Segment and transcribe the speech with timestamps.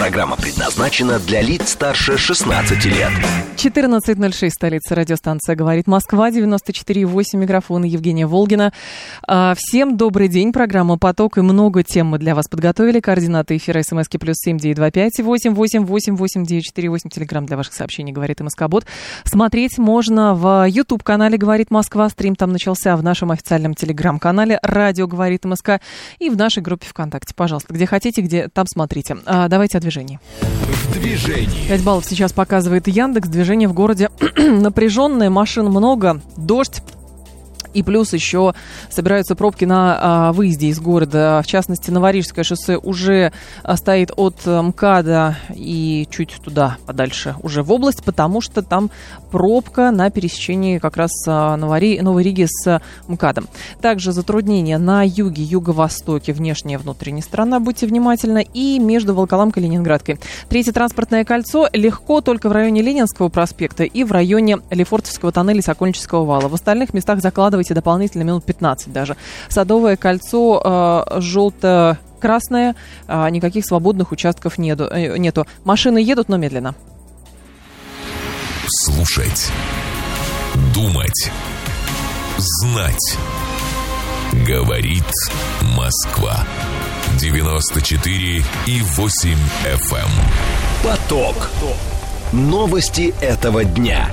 [0.00, 3.10] Программа предназначена для лиц старше 16 лет.
[3.56, 7.04] 14.06, столица радиостанция «Говорит Москва», 94.8,
[7.34, 8.72] микрофон Евгения Волгина.
[9.28, 13.00] А, всем добрый день, программа «Поток» и много тем мы для вас подготовили.
[13.00, 17.10] Координаты эфира смски плюс семь девять два пять восемь восемь восемь восемь девять четыре восемь.
[17.10, 18.86] Телеграмм для ваших сообщений «Говорит МСК-бот».
[19.24, 22.08] Смотреть можно в YouTube-канале «Говорит Москва».
[22.08, 25.82] Стрим там начался в нашем официальном телеграм-канале «Радио говорит МСК»
[26.18, 27.34] и в нашей группе ВКонтакте.
[27.36, 29.18] Пожалуйста, где хотите, где там смотрите.
[29.26, 30.20] А, давайте о движении.
[30.40, 31.68] В движении.
[31.68, 33.28] 5 баллов сейчас показывает Яндекс.
[33.28, 36.82] Движение в городе напряженное, машин много, дождь.
[37.74, 38.54] И плюс еще
[38.90, 41.40] собираются пробки на а, выезде из города.
[41.44, 47.62] В частности, Новорижское шоссе уже а, стоит от а, МКАДа и чуть туда подальше уже
[47.62, 48.90] в область, потому что там
[49.30, 53.48] пробка на пересечении как раз а, Новори, Новой Риги с МКАДом.
[53.80, 59.66] Также затруднения на юге, юго-востоке, внешняя и внутренняя сторона, будьте внимательны, и между Волколамкой и
[59.66, 60.18] Ленинградкой.
[60.48, 66.24] Третье транспортное кольцо легко только в районе Ленинского проспекта и в районе Лефортовского тоннеля Сокольнического
[66.24, 66.48] вала.
[66.48, 67.20] В остальных местах
[67.60, 69.16] закладывайте дополнительно минут 15 даже.
[69.48, 72.74] Садовое кольцо э, желто красное,
[73.06, 75.46] а, никаких свободных участков нету, э, нету.
[75.64, 76.74] Машины едут, но медленно.
[78.84, 79.50] Слушать.
[80.74, 81.30] Думать.
[82.38, 83.16] Знать.
[84.46, 85.10] Говорит
[85.76, 86.44] Москва.
[87.18, 89.96] 94 и 8 FM.
[89.96, 90.10] эм.
[90.84, 91.50] Поток.
[92.32, 94.10] Новости этого дня.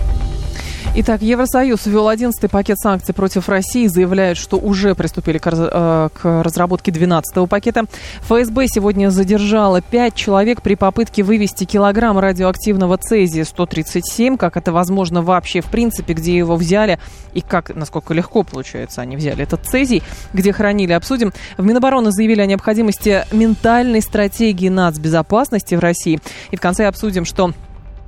[0.99, 6.43] Итак, Евросоюз ввел 11-й пакет санкций против России, заявляет, что уже приступили к, э, к
[6.43, 7.83] разработке 12-го пакета.
[8.21, 14.37] ФСБ сегодня задержала 5 человек при попытке вывести килограмм радиоактивного цезия-137.
[14.37, 16.97] Как это возможно вообще в принципе, где его взяли
[17.33, 20.01] и как, насколько легко получается, они взяли этот цезий,
[20.33, 21.31] где хранили, обсудим.
[21.59, 26.19] В Минобороны заявили о необходимости ментальной стратегии нацбезопасности в России.
[26.49, 27.53] И в конце обсудим, что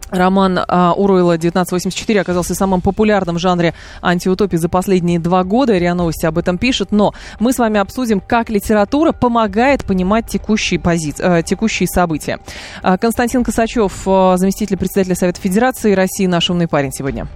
[0.10, 5.78] Роман а, Уруйла 1984 оказался самым популярным в жанре антиутопии за последние два года.
[5.78, 6.92] РИА Новости об этом пишет.
[6.92, 11.14] Но мы с вами обсудим, как литература помогает понимать текущие, пози...
[11.18, 12.40] э, текущие события.
[12.82, 17.28] А, Константин Косачев, э, заместитель председателя Совета Федерации России, наш умный парень сегодня.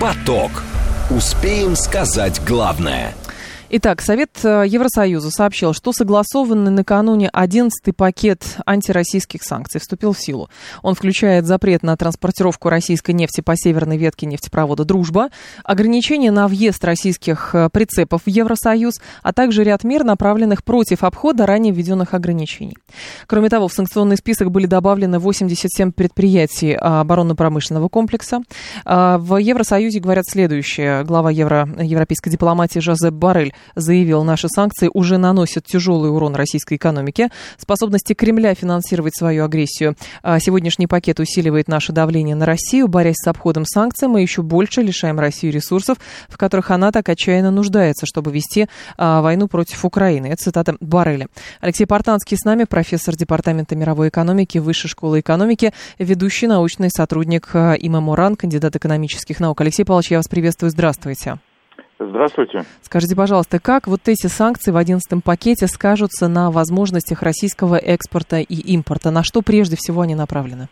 [0.00, 0.50] Поток.
[1.10, 3.12] Успеем сказать главное.
[3.74, 10.50] Итак, Совет э, Евросоюза сообщил, что согласованный накануне 11-й пакет антироссийских санкций вступил в силу.
[10.82, 15.30] Он включает запрет на транспортировку российской нефти по северной ветке нефтепровода «Дружба»,
[15.64, 21.46] ограничения на въезд российских э, прицепов в Евросоюз, а также ряд мер, направленных против обхода
[21.46, 22.76] ранее введенных ограничений.
[23.26, 28.42] Кроме того, в санкционный список были добавлены 87 предприятий а, оборонно-промышленного комплекса.
[28.84, 31.04] В Евросоюзе говорят следующее.
[31.04, 37.30] Глава Евро, европейской дипломатии Жозеп Барель заявил, наши санкции уже наносят тяжелый урон российской экономике,
[37.58, 39.96] способности Кремля финансировать свою агрессию.
[40.22, 44.82] А Сегодняшний пакет усиливает наше давление на Россию, борясь с обходом санкций, мы еще больше
[44.82, 50.26] лишаем Россию ресурсов, в которых она так отчаянно нуждается, чтобы вести а, войну против Украины.
[50.26, 51.28] Это цитата Барреля.
[51.60, 57.74] Алексей Портанский с нами, профессор Департамента мировой экономики Высшей школы экономики, ведущий научный сотрудник а,
[57.74, 59.60] ИМА Муран, кандидат экономических наук.
[59.60, 60.70] Алексей Павлович, я вас приветствую.
[60.70, 61.38] Здравствуйте.
[62.08, 62.62] Здравствуйте.
[62.82, 68.74] Скажите, пожалуйста, как вот эти санкции в 11 пакете скажутся на возможностях российского экспорта и
[68.74, 69.10] импорта?
[69.10, 70.68] На что прежде всего они направлены?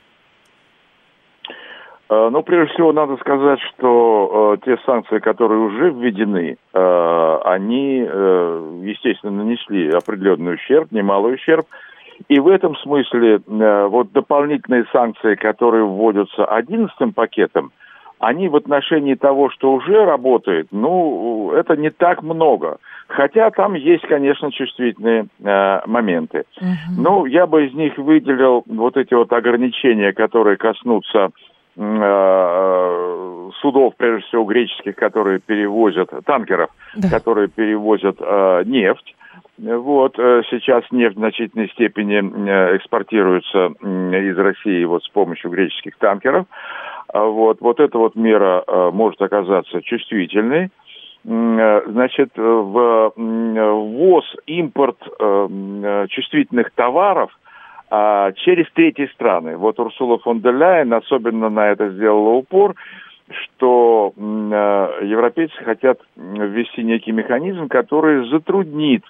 [2.09, 8.05] Э, Ну, прежде всего, надо сказать, что э, те санкции, которые уже введены, э, они,
[8.07, 11.67] э, естественно, нанесли определенный ущерб, немалый ущерб.
[12.29, 17.73] И в этом смысле э, вот дополнительные санкции, которые вводятся 11 пакетом,
[18.21, 22.77] они в отношении того, что уже работает, ну, это не так много.
[23.09, 26.45] Хотя там есть, конечно, чувствительные э, моменты.
[26.97, 31.31] Ну, я бы из них выделил вот эти вот ограничения, которые коснутся
[31.77, 37.09] э, судов, прежде всего греческих, которые перевозят, танкеров, Да.
[37.11, 39.17] которые перевозят э, нефть.
[39.59, 42.19] Вот, э, сейчас нефть в значительной степени
[42.49, 46.47] э, экспортируется из России вот с помощью греческих танкеров.
[47.13, 50.71] А Вот, вот эта вот мера э, может оказаться чувствительной.
[51.25, 57.37] Э, Значит, в ввоз, импорт э, чувствительных товаров
[57.93, 59.57] а, через третьи страны.
[59.57, 62.77] Вот Урсула фон дер Ляйен особенно на это сделала упор,
[63.29, 69.03] что европейцы хотят ввести некий механизм, который затруднит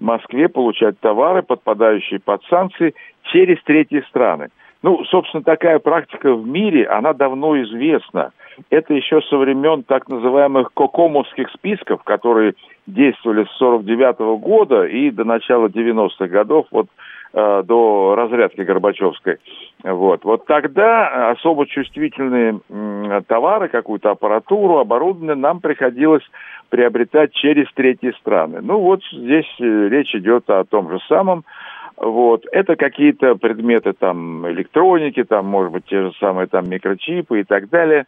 [0.00, 2.94] Москве получать товары, подпадающие под санкции,
[3.24, 4.48] через третьи страны.
[4.82, 8.32] Ну, собственно, такая практика в мире, она давно известна.
[8.70, 12.54] Это еще со времен так называемых кокомовских списков, которые
[12.86, 16.86] действовали с 49 года и до начала 90-х годов, вот
[17.34, 19.36] э, до разрядки Горбачевской.
[19.82, 20.24] Вот.
[20.24, 26.24] вот тогда особо чувствительные э, товары, какую-то аппаратуру, оборудование нам приходилось
[26.70, 28.60] приобретать через третьи страны.
[28.62, 31.44] Ну вот здесь э, речь идет о том же самом.
[32.00, 32.46] Вот.
[32.50, 37.68] Это какие-то предметы там электроники, там, может быть, те же самые там микрочипы и так
[37.68, 38.06] далее.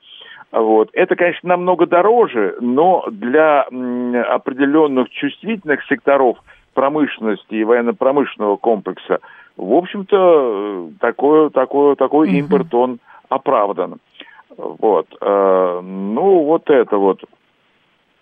[0.50, 0.88] Вот.
[0.94, 6.38] Это, конечно, намного дороже, но для определенных чувствительных секторов
[6.72, 9.20] промышленности и военно-промышленного комплекса,
[9.58, 12.36] в общем-то, такой, такой, такой угу.
[12.36, 12.98] импорт, он
[13.28, 13.98] оправдан.
[14.56, 15.06] Вот.
[15.20, 17.22] Э, ну, вот это вот.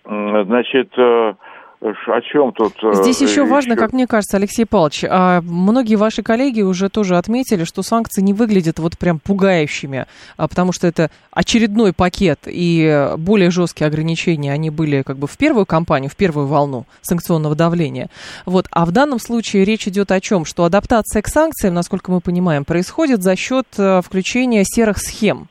[0.05, 1.35] Значит, э,
[1.81, 2.75] о чем тут?
[2.83, 6.91] Э, Здесь еще, еще важно, как мне кажется, Алексей Павлович, а многие ваши коллеги уже
[6.91, 10.07] тоже отметили, что санкции не выглядят вот прям пугающими,
[10.37, 15.39] а потому что это очередной пакет и более жесткие ограничения, они были как бы в
[15.39, 18.11] первую кампанию, в первую волну санкционного давления.
[18.45, 18.67] Вот.
[18.71, 20.45] А в данном случае речь идет о чем?
[20.45, 25.49] Что адаптация к санкциям, насколько мы понимаем, происходит за счет э, включения серых схем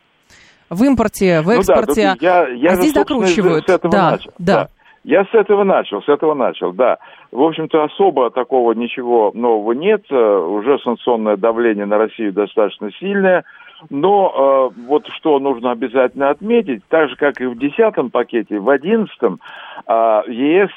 [0.69, 2.11] в импорте, в экспорте.
[2.11, 3.65] Ну да, я, я а здесь докручивают.
[3.65, 4.31] Да, начал.
[4.37, 4.63] да.
[4.63, 4.69] да.
[5.03, 6.97] Я с этого начал, с этого начал, да.
[7.31, 10.03] В общем-то, особо такого ничего нового нет.
[10.09, 13.45] Э, уже санкционное давление на Россию достаточно сильное.
[13.89, 18.69] Но э, вот что нужно обязательно отметить, так же, как и в десятом пакете, в
[18.69, 19.39] одиннадцатом
[19.87, 20.69] э, ЕС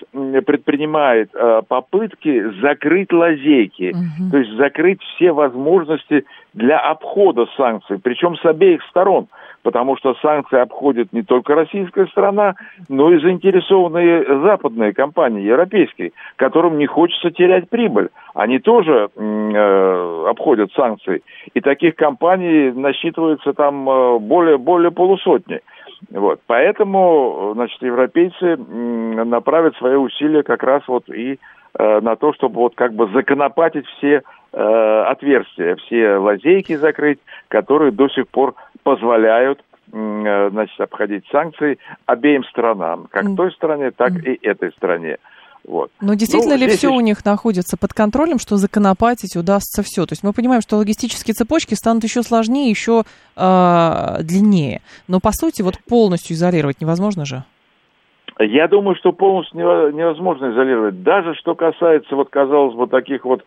[0.44, 4.30] предпринимает э, попытки закрыть лазейки, угу.
[4.30, 9.26] то есть закрыть все возможности для обхода санкций, причем с обеих сторон
[9.62, 12.54] потому что санкции обходит не только российская страна,
[12.88, 18.08] но и заинтересованные западные компании, европейские, которым не хочется терять прибыль.
[18.34, 21.22] Они тоже э, обходят санкции.
[21.54, 25.60] И таких компаний насчитывается там э, более, более полусотни.
[26.10, 26.40] Вот.
[26.46, 31.38] Поэтому, значит, европейцы направят свои усилия как раз вот и э,
[31.78, 34.22] на то, чтобы вот как бы законопатить все
[34.52, 42.44] э, отверстия, все лазейки закрыть, которые до сих пор позволяют э, значит, обходить санкции обеим
[42.44, 45.18] сторонам, как той стороне, так и этой стороне.
[45.64, 45.92] Вот.
[46.00, 46.96] Но действительно ну, ли все еще...
[46.96, 50.06] у них находится под контролем, что законопатить удастся все?
[50.06, 53.04] То есть мы понимаем, что логистические цепочки станут еще сложнее, еще
[53.36, 54.82] э, длиннее.
[55.06, 57.44] Но по сути вот полностью изолировать невозможно же?
[58.38, 59.60] Я думаю, что полностью
[59.92, 61.02] невозможно изолировать.
[61.02, 63.44] Даже что касается, вот казалось бы, таких вот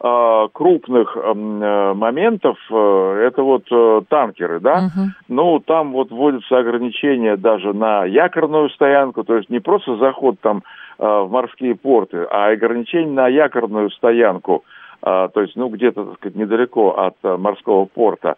[0.00, 5.06] а, крупных э, моментов, э, это вот э, танкеры, да, uh-huh.
[5.26, 10.62] ну, там вот вводятся ограничения даже на якорную стоянку, то есть не просто заход там
[10.98, 14.64] в морские порты, а ограничения на якорную стоянку,
[15.00, 18.34] то есть, ну, где-то, так сказать, недалеко от морского порта.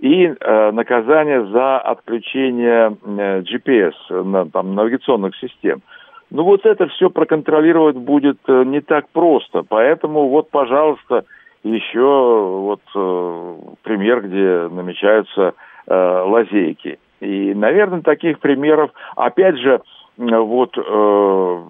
[0.00, 2.96] И э, наказание за отключение
[3.42, 5.82] GPS, на, там, навигационных систем.
[6.30, 9.64] Ну вот это все проконтролировать будет э, не так просто.
[9.68, 11.24] Поэтому вот, пожалуйста,
[11.64, 15.54] еще вот э, пример, где намечаются
[15.86, 16.98] э, лазейки.
[17.20, 19.80] И, наверное, таких примеров, опять же,
[20.16, 21.62] вот э,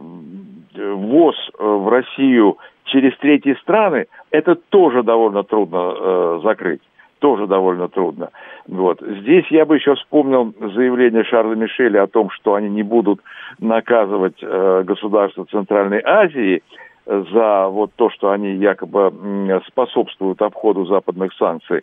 [0.75, 6.83] ввоз э, в Россию через третьи страны, это тоже довольно трудно э, закрыть
[7.19, 8.31] тоже довольно трудно.
[8.67, 9.01] Вот.
[9.01, 13.21] Здесь я бы еще вспомнил заявление Шарля Мишеля о том, что они не будут
[13.59, 16.63] наказывать э, государства Центральной Азии
[17.07, 21.83] за вот то, что они якобы способствуют обходу западных санкций.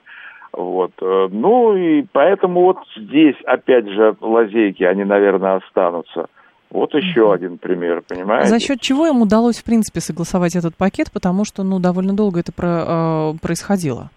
[0.54, 0.92] Вот.
[1.02, 6.28] Э, ну и поэтому вот здесь, опять же, лазейки, они, наверное, останутся.
[6.70, 8.50] Вот еще один пример, понимаете?
[8.50, 12.40] За счет чего им удалось, в принципе, согласовать этот пакет, потому что, ну, довольно долго
[12.40, 14.10] это про, э, происходило.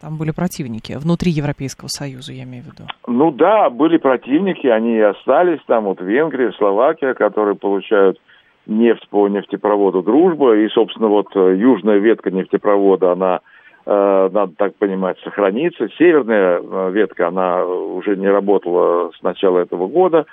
[0.00, 2.84] Там были противники внутри Европейского Союза, я имею в виду.
[3.06, 8.18] Ну да, были противники, они и остались там, вот Венгрия, Словакия, которые получают
[8.66, 13.40] нефть по нефтепроводу «Дружба», и, собственно, вот э, южная ветка нефтепровода, она,
[13.84, 15.88] э, надо так понимать, сохранится.
[15.98, 20.24] Северная э, ветка, она уже не работала с начала этого года,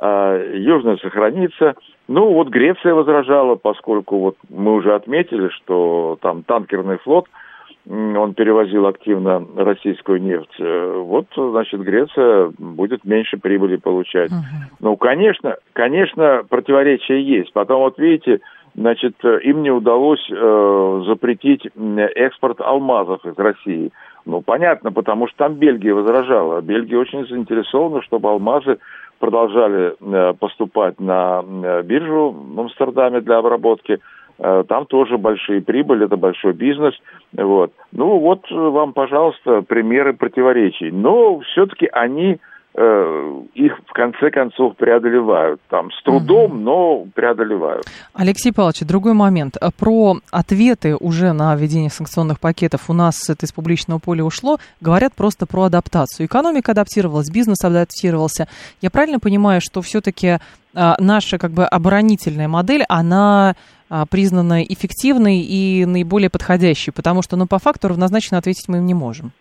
[0.00, 1.76] южная сохранится.
[2.08, 7.26] Ну, вот Греция возражала, поскольку вот мы уже отметили, что там танкерный флот–
[7.88, 10.54] он перевозил активно российскую нефть.
[10.58, 14.30] Э, вот, значит, Греция будет меньше прибыли получать.
[14.30, 17.52] uh Ну, конечно, конечно, противоречия есть.
[17.52, 18.40] Потом, вот видите,
[18.74, 21.68] значит, им не удалось э, запретить
[22.14, 23.90] экспорт алмазов из России.
[24.24, 26.60] Ну, понятно, потому что там Бельгия возражала.
[26.60, 28.78] Бельгия очень заинтересована, чтобы алмазы
[29.18, 34.00] продолжали э, поступать на э, биржу в Амстердаме для обработки.
[34.38, 36.94] Э, там тоже большие прибыли, это большой бизнес.
[37.32, 37.72] Вот.
[37.92, 40.90] Ну вот вам, пожалуйста, примеры противоречий.
[40.90, 42.38] Но все-таки они
[42.74, 45.60] Э, их в конце концов преодолевают.
[45.68, 46.54] Там с трудом, угу.
[46.54, 47.84] но преодолевают.
[48.14, 49.58] Алексей Павлович, другой момент.
[49.60, 54.56] А про ответы уже на введение санкционных пакетов у нас это из публичного поля ушло.
[54.80, 56.26] Говорят просто про адаптацию.
[56.26, 58.48] Экономика адаптировалась, бизнес адаптировался.
[58.80, 60.38] Я правильно понимаю, что все-таки
[60.72, 63.54] наша как бы оборонительная модель, она
[64.10, 68.94] признана эффективной и наиболее подходящей, потому что, ну, по факту равнозначно ответить мы им не
[68.94, 69.32] можем.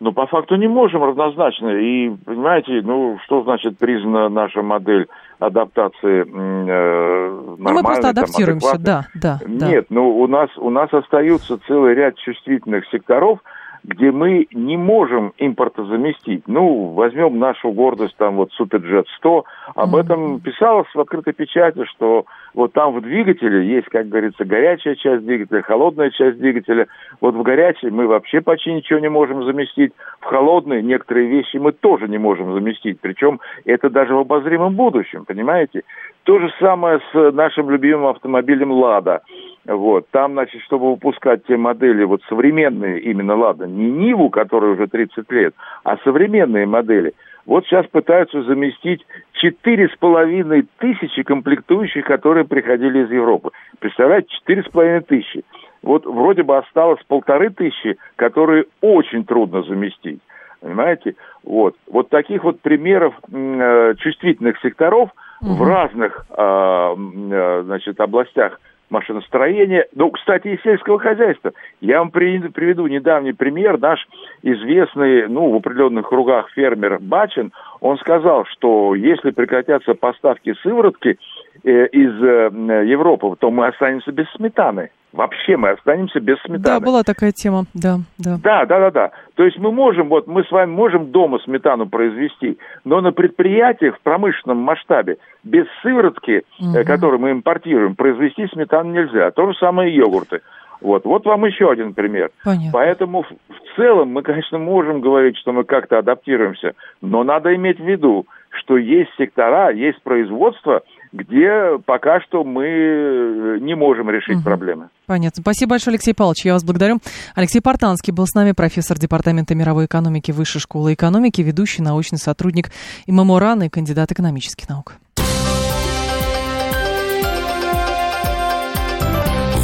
[0.00, 1.68] Ну, по факту не можем равнозначно.
[1.68, 5.06] И, понимаете, ну, что значит признана наша модель
[5.38, 9.38] адаптации э, нормальной, ну, мы просто адаптируемся, там, да, да.
[9.46, 9.94] Нет, да.
[9.94, 13.38] ну, у нас, у нас остаются целый ряд чувствительных секторов,
[13.84, 16.48] где мы не можем импорта заместить.
[16.48, 22.24] Ну, возьмем нашу гордость, там вот Суперджет 100, об этом писалось в открытой печати, что
[22.54, 26.86] вот там в двигателе есть, как говорится, горячая часть двигателя, холодная часть двигателя.
[27.20, 29.92] Вот в горячей мы вообще почти ничего не можем заместить.
[30.20, 33.00] В холодной некоторые вещи мы тоже не можем заместить.
[33.00, 35.82] Причем это даже в обозримом будущем, понимаете?
[36.24, 39.20] То же самое с нашим любимым автомобилем «Лада».
[39.66, 40.08] Вот.
[40.10, 45.30] Там, значит, чтобы выпускать те модели, вот современные именно «Лада», не «Ниву», которой уже 30
[45.30, 45.54] лет,
[45.84, 47.12] а современные модели,
[47.44, 53.50] вот сейчас пытаются заместить четыре с половиной тысячи комплектующих, которые приходили из Европы.
[53.78, 55.44] Представляете, четыре с половиной тысячи.
[55.82, 60.20] Вот вроде бы осталось полторы тысячи, которые очень трудно заместить.
[60.62, 61.16] Понимаете?
[61.42, 61.76] Вот.
[61.86, 65.10] Вот таких вот примеров э, чувствительных секторов
[65.40, 65.54] угу.
[65.54, 68.60] в разных э, э, значит, областях
[68.90, 71.52] машиностроения, ну, кстати, и сельского хозяйства.
[71.80, 73.78] Я вам приведу недавний пример.
[73.78, 74.06] Наш
[74.42, 81.18] известный, ну, в определенных кругах фермер Бачин, он сказал, что если прекратятся поставки сыворотки
[81.64, 86.58] э, из э, Европы, то мы останемся без сметаны вообще мы останемся без сметаны.
[86.58, 88.38] Да, была такая тема, да, да.
[88.42, 89.10] Да, да, да, да.
[89.34, 93.96] То есть мы можем, вот мы с вами можем дома сметану произвести, но на предприятиях
[93.96, 96.84] в промышленном масштабе без сыворотки, угу.
[96.84, 99.30] которую мы импортируем, произвести сметану нельзя.
[99.30, 100.40] То же самое и йогурты.
[100.80, 102.30] Вот, вот вам еще один пример.
[102.44, 102.70] Понятно.
[102.72, 107.78] Поэтому в, в целом мы, конечно, можем говорить, что мы как-то адаптируемся, но надо иметь
[107.80, 110.82] в виду, что есть сектора, есть производство,
[111.14, 114.44] где пока что мы э, не можем решить угу.
[114.44, 114.88] проблемы.
[115.06, 115.42] Понятно.
[115.42, 116.44] Спасибо большое, Алексей Павлович.
[116.44, 116.98] Я вас благодарю.
[117.36, 122.70] Алексей Портанский был с нами, профессор Департамента мировой экономики Высшей школы экономики, ведущий научный сотрудник
[123.06, 124.94] ИММО РАН и кандидат экономических наук.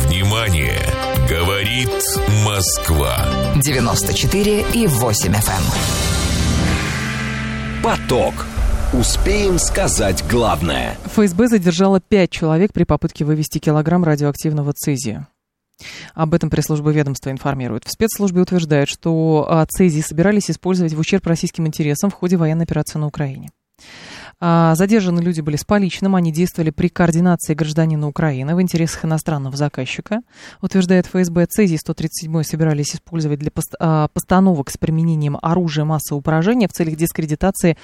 [0.06, 0.78] Внимание!
[1.28, 1.90] Говорит
[2.44, 3.16] Москва.
[3.56, 5.36] 94 и 8 FM.
[5.36, 5.42] Эм.
[7.82, 8.46] Поток.
[8.92, 10.96] Успеем сказать главное.
[11.04, 15.28] ФСБ задержала пять человек при попытке вывести килограмм радиоактивного цезия.
[16.12, 17.84] Об этом пресс-служба ведомства информирует.
[17.84, 22.64] В спецслужбе утверждают, что а, цезий собирались использовать в ущерб российским интересам в ходе военной
[22.64, 23.50] операции на Украине.
[24.40, 29.56] А, задержанные люди были с поличным, они действовали при координации гражданина Украины в интересах иностранного
[29.56, 30.22] заказчика.
[30.62, 36.96] Утверждает ФСБ, Цезий-137 собирались использовать для а, постановок с применением оружия массового поражения в целях
[36.96, 37.76] дискредитации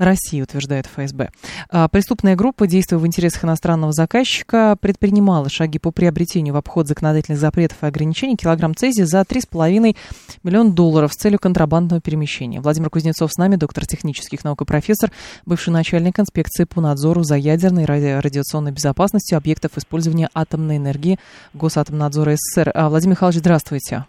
[0.00, 1.30] России, утверждает ФСБ.
[1.68, 7.38] А, преступная группа, действуя в интересах иностранного заказчика, предпринимала шаги по приобретению в обход законодательных
[7.38, 9.94] запретов и ограничений килограмм цезия за 3,5
[10.42, 12.60] миллиона долларов с целью контрабандного перемещения.
[12.60, 15.12] Владимир Кузнецов с нами, доктор технических наук и профессор,
[15.44, 21.18] бывший начальник инспекции по надзору за ядерной и радиационной безопасностью объектов использования атомной энергии
[21.52, 22.70] Госатомнадзора СССР.
[22.74, 24.06] А, Владимир Михайлович, здравствуйте.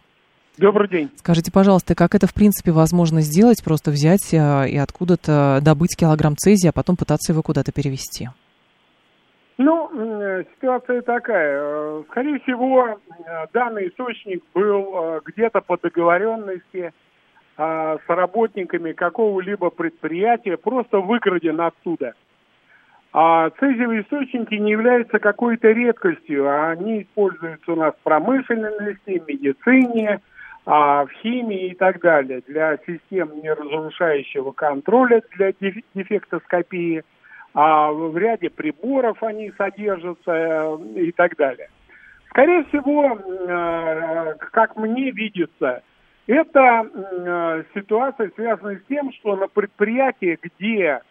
[0.57, 1.09] Добрый день.
[1.15, 6.35] Скажите, пожалуйста, как это в принципе возможно сделать, просто взять а, и откуда-то добыть килограмм
[6.37, 8.29] цезия, а потом пытаться его куда-то перевести?
[9.57, 9.89] Ну,
[10.55, 12.03] ситуация такая.
[12.09, 12.99] Скорее всего,
[13.53, 16.91] данный источник был где-то по договоренности
[17.57, 22.13] с работниками какого-либо предприятия, просто выкраден оттуда.
[23.13, 26.49] А цезиевые источники не являются какой-то редкостью.
[26.71, 30.21] Они используются у нас в промышленности, медицине,
[30.65, 35.53] а, в химии и так далее, для систем неразрушающего контроля, для
[35.95, 37.03] дефектоскопии,
[37.53, 41.67] а в ряде приборов они содержатся э, и так далее.
[42.29, 45.83] Скорее всего, э, как мне видится,
[46.27, 51.01] это э, ситуация связана с тем, что на предприятии, где,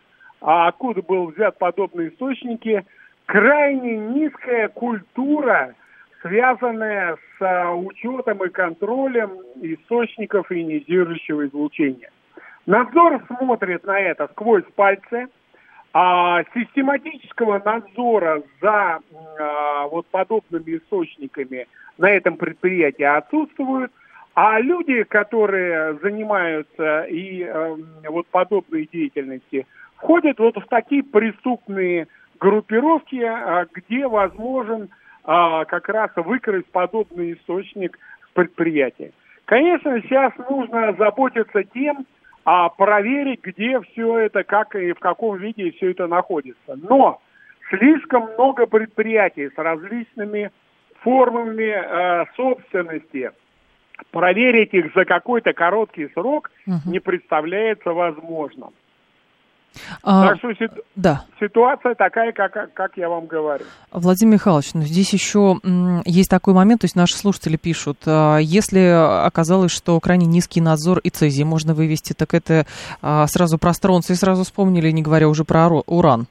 [0.40, 2.87] а откуда был взят подобные источники,
[3.26, 5.75] крайне низкая культура
[6.21, 9.31] связанная с а, учетом и контролем
[9.62, 12.11] источников ионизирующего излучения.
[12.67, 15.29] Надзор смотрит на это сквозь пальцы,
[15.93, 19.00] А систематического надзора за
[19.39, 21.67] а, вот подобными источниками
[21.99, 23.91] на этом предприятии отсутствует.
[24.35, 27.77] А люди, которые занимаются и э,
[28.09, 32.07] вот подобной деятельностью, входят вот в такие преступные
[32.39, 34.89] группировки, э, где возможен
[35.25, 37.99] э, как раз выкрасть подобный источник
[38.35, 39.12] предприятия.
[39.45, 42.07] Конечно, сейчас нужно заботиться тем,
[42.45, 46.77] а проверить, где все это, как и в каком виде все это находится.
[46.77, 47.21] Но
[47.69, 50.50] слишком много предприятий с различными
[51.03, 53.33] формами э, собственности.
[54.11, 56.91] Проверить их за какой-то короткий срок угу.
[56.91, 58.71] не представляется возможным.
[60.03, 60.83] А, так что ситу...
[60.97, 61.25] да.
[61.39, 63.65] ситуация такая, как, как я вам говорю.
[63.93, 65.57] Владимир Михайлович, ну здесь еще
[66.05, 70.99] есть такой момент, то есть наши слушатели пишут, а, если оказалось, что крайне низкий надзор
[70.99, 72.67] и цезий можно вывести, так это
[73.03, 76.27] а, сразу про стронцы сразу вспомнили, не говоря уже про уран.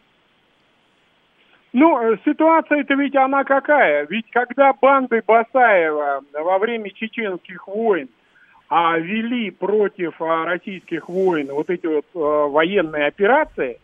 [1.71, 4.07] Ну, э, ситуация-то ведь она какая?
[4.09, 8.09] Ведь когда банды Басаева во время чеченских войн
[8.69, 13.79] а, вели против а, российских войн вот эти вот а, военные операции,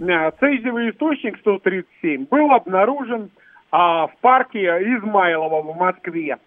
[0.00, 3.30] а, цезиевый источник 137 был обнаружен
[3.70, 6.38] а, в парке Измайлова в Москве.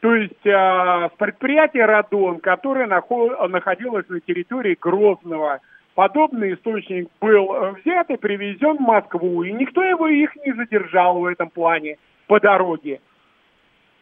[0.00, 5.60] То есть а, предприятие «Радон», которое нахо- находилось на территории Грозного–
[5.94, 11.26] подобный источник был взят и привезен в Москву, и никто его их не задержал в
[11.26, 13.00] этом плане по дороге.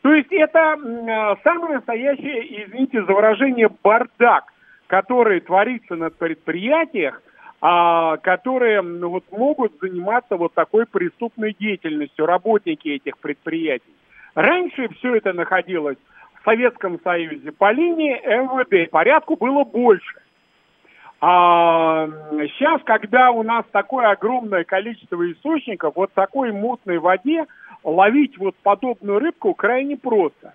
[0.02, 4.45] То есть это э, самый настоящий, извините за выражение, бардак,
[4.87, 7.23] который творится на предприятиях,
[7.61, 13.95] а, которые ну, вот, могут заниматься вот такой преступной деятельностью, работники этих предприятий.
[14.35, 15.99] Раньше все это находилось
[16.40, 20.16] в Советском Союзе по линии МВД, порядку было больше.
[21.21, 22.09] А
[22.49, 27.45] сейчас, когда у нас такое огромное количество источников, вот такой мутной воде
[27.84, 30.54] ловить вот подобную рыбку крайне просто.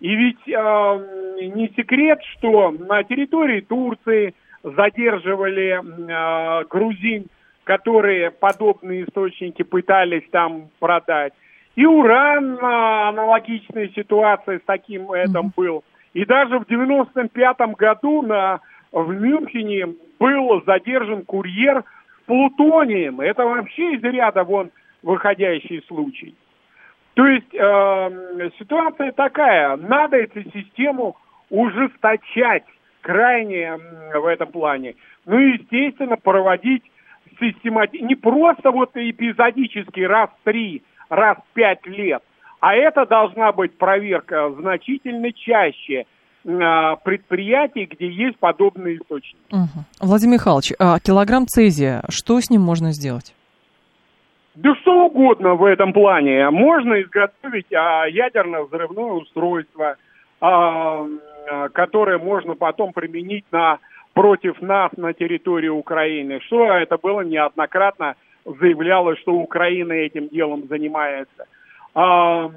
[0.00, 0.52] И ведь э,
[1.54, 7.26] не секрет, что на территории Турции задерживали э, грузин,
[7.64, 11.32] которые подобные источники пытались там продать.
[11.76, 15.84] И уран, э, аналогичная ситуация с таким этом был.
[16.12, 18.60] И даже в 95 году на
[18.92, 23.20] в Мюнхене был задержан курьер с плутонием.
[23.20, 24.70] Это вообще из ряда вон
[25.02, 26.34] выходящий случай.
[27.14, 31.16] То есть э, ситуация такая, надо эту систему
[31.50, 32.64] ужесточать
[33.00, 33.78] крайне
[34.14, 34.96] в этом плане.
[35.26, 36.82] Ну и, естественно, проводить
[37.38, 37.98] системати...
[37.98, 42.22] не просто вот эпизодически раз в три, раз в пять лет,
[42.60, 46.04] а это должна быть проверка значительно чаще–
[46.46, 49.38] а, предприятий, где есть подобные источники.
[49.50, 49.84] Угу.
[50.00, 53.34] Владимир Михайлович, а килограмм цезия, что с ним можно сделать?
[54.54, 56.48] Да что угодно в этом плане.
[56.50, 59.96] Можно изготовить а, ядерно-взрывное устройство,
[60.40, 61.06] а,
[61.50, 63.78] а, которое можно потом применить на,
[64.12, 66.40] против нас на территории Украины.
[66.42, 68.14] Что это было неоднократно
[68.44, 71.46] заявлялось, что Украина этим делом занимается.
[71.94, 72.48] А,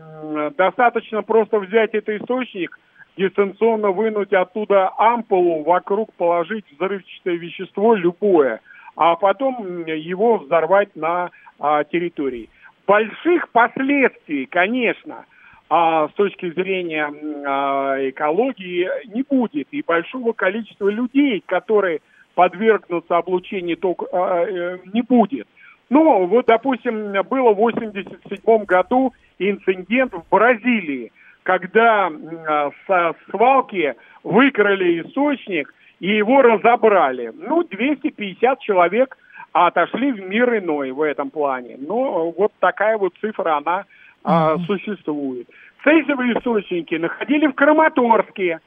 [0.55, 2.77] достаточно просто взять этот источник–
[3.17, 8.61] дистанционно вынуть оттуда ампулу, вокруг положить взрывчатое вещество любое,
[8.97, 11.29] а потом его взорвать на
[11.59, 12.49] а, территории.
[12.87, 15.25] Больших последствий, конечно,
[15.69, 17.13] а, с точки зрения
[17.45, 19.67] а, экологии не будет.
[19.71, 21.99] И большого количества людей, которые
[22.33, 25.47] подвергнутся облучению, только, а, э, не будет.
[25.89, 31.11] Ну, вот, допустим, было в 1987 году инцидент в Бразилии–
[31.47, 37.31] когда а, со свалки выкрали источник и его разобрали.
[37.33, 39.17] Ну, 250 человек
[39.51, 41.77] отошли в мир иной в этом плане.
[41.79, 43.85] Но вот такая вот цифра, она
[44.23, 45.47] а, существует.
[45.83, 48.59] Цезиевые источники находили в Краматорске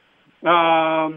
[0.43, 1.11] а, а,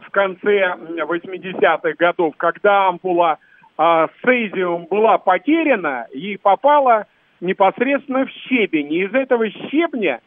[0.00, 3.38] в конце 80-х годов, когда ампула
[3.78, 7.06] а, с цезиум была потеряна и попала
[7.40, 8.92] непосредственно в щебень.
[8.92, 10.20] И из этого щебня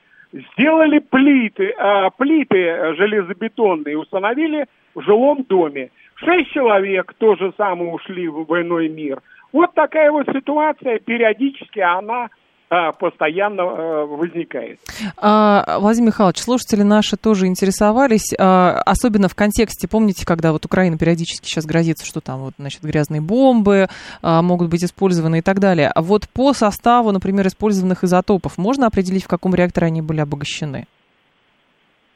[0.53, 5.91] сделали плиты, а, плиты железобетонные, установили в жилом доме.
[6.15, 9.21] Шесть человек тоже самое ушли в иной мир.
[9.51, 12.29] Вот такая вот ситуация, периодически она
[12.69, 14.79] постоянно а, возникает.
[15.17, 20.97] А, Владимир Михайлович, слушатели наши тоже интересовались, а, особенно в контексте, помните, когда вот Украина
[20.97, 23.87] периодически сейчас грозится, что там вот, значит, грязные бомбы
[24.21, 25.91] а, могут быть использованы и так далее.
[25.93, 30.85] А вот по составу, например, использованных изотопов можно определить, в каком реакторе они были обогащены?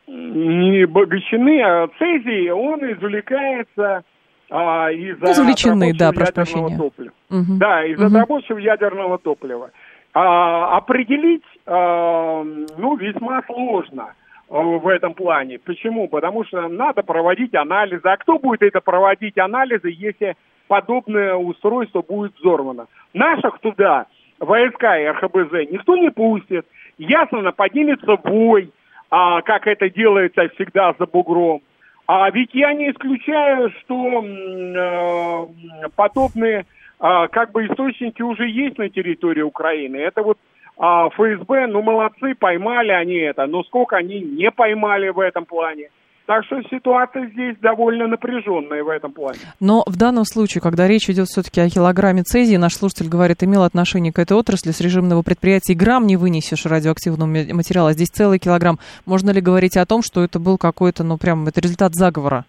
[0.07, 4.03] Не обогащены, а цезий, он извлекается
[4.49, 6.77] а, из-за Ну, завлечены, да, прошу прощения.
[6.77, 7.11] топлива.
[7.29, 7.59] Мгм.
[7.59, 8.15] Да, Мгм.
[8.15, 9.69] рабочего ядерного топлива.
[10.13, 14.13] А, определить, а, ну, весьма сложно
[14.49, 15.59] а, в этом плане.
[15.59, 16.07] Почему?
[16.07, 18.07] Потому что надо проводить анализы.
[18.07, 20.35] А кто будет это проводить анализы, если
[20.67, 22.87] подобное устройство будет взорвано?
[23.13, 24.07] Наших туда,
[24.39, 26.65] войска и РХБЗ, никто не пустит.
[26.97, 28.71] Ясно, поднимется бой,
[29.11, 31.61] а, как это делается всегда за бугром.
[32.07, 36.65] А ведь я не исключаю, что э, подобные
[36.99, 39.97] а, как бы источники уже есть на территории Украины.
[39.97, 40.37] Это вот
[40.77, 45.89] а, ФСБ, ну молодцы, поймали они это, но сколько они не поймали в этом плане.
[46.25, 49.39] Так что ситуация здесь довольно напряженная в этом плане.
[49.59, 53.63] Но в данном случае, когда речь идет все-таки о килограмме цезия, наш слушатель говорит, имел
[53.63, 58.37] отношение к этой отрасли с режимного предприятия, грамм не вынесешь радиоактивного ма- материала, здесь целый
[58.37, 58.77] килограмм.
[59.07, 62.45] Можно ли говорить о том, что это был какой-то, ну прям, это результат заговора?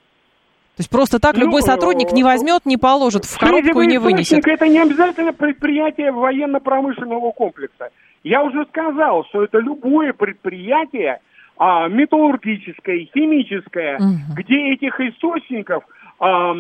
[0.81, 3.99] То есть просто так Ну, любой сотрудник не возьмет, не положит в коробку и не
[3.99, 4.47] вынесет.
[4.47, 7.91] это не обязательно предприятие военно-промышленного комплекса.
[8.25, 11.21] Я уже сказал, что это любое предприятие
[11.59, 14.35] а, металлургическое, химическое, Мгм.
[14.37, 15.85] где этих источников
[16.19, 16.55] а,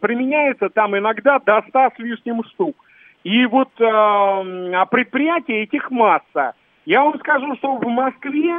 [0.00, 2.76] применяется там иногда до 100 с лишним штук.
[3.24, 6.52] И вот а предприятий этих масса.
[6.86, 8.54] Я вам скажу, что в Москве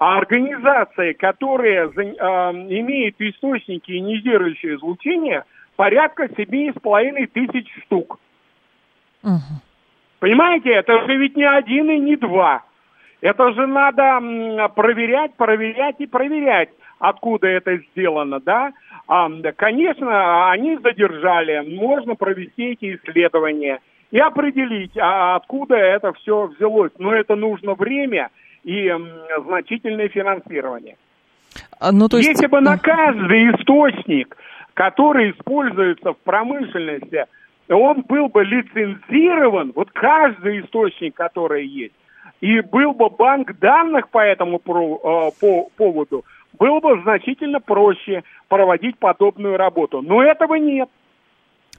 [0.00, 5.44] организации, которые а, имеют источники ионизирующего излучения,
[5.76, 8.18] порядка 7,5 тысяч штук.
[9.22, 9.60] Мгм.
[10.18, 12.62] Понимаете, это же ведь не один и не два.
[13.20, 18.72] Это же надо проверять, проверять и проверять, откуда это сделано, да?
[19.06, 26.92] А, конечно, они задержали, можно провести эти исследования и определить, а откуда это все взялось.
[26.98, 28.30] Но это нужно время
[28.64, 28.92] и
[29.46, 30.96] значительное финансирование.
[31.78, 32.28] А, Ну, то есть...
[32.28, 34.36] Если бы на каждый источник,
[34.74, 37.26] который используется в промышленности,
[37.68, 41.94] он был бы лицензирован, вот каждый источник, который есть,
[42.40, 46.24] и был бы банк данных по этому э, по поводу,
[46.58, 50.02] было бы значительно проще проводить подобную работу.
[50.02, 50.88] Но этого нет.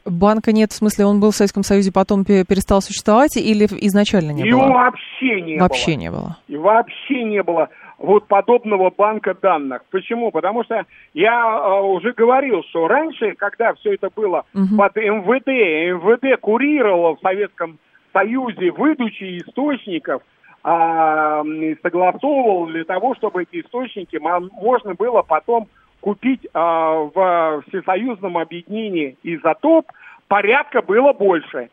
[0.05, 4.31] Банка нет, в смысле, он был в Советском Союзе, потом пе- перестал существовать или изначально
[4.31, 4.69] не Его было?
[4.73, 5.99] вообще не Вообще было.
[5.99, 6.37] не было.
[6.47, 9.83] И вообще не было вот подобного банка данных.
[9.91, 10.31] Почему?
[10.31, 14.77] Потому что я э, уже говорил, что раньше, когда все это было Мгм.
[14.77, 17.77] под МВД, МВД курировало в Советском
[18.13, 20.23] Союзе выдачи источников,
[20.63, 25.67] а, м, и согласовывал для того, чтобы эти источники мо- можно было потом
[26.01, 29.85] купить а, в всесоюзном объединении «Изотоп»,
[30.27, 31.69] порядка было больше.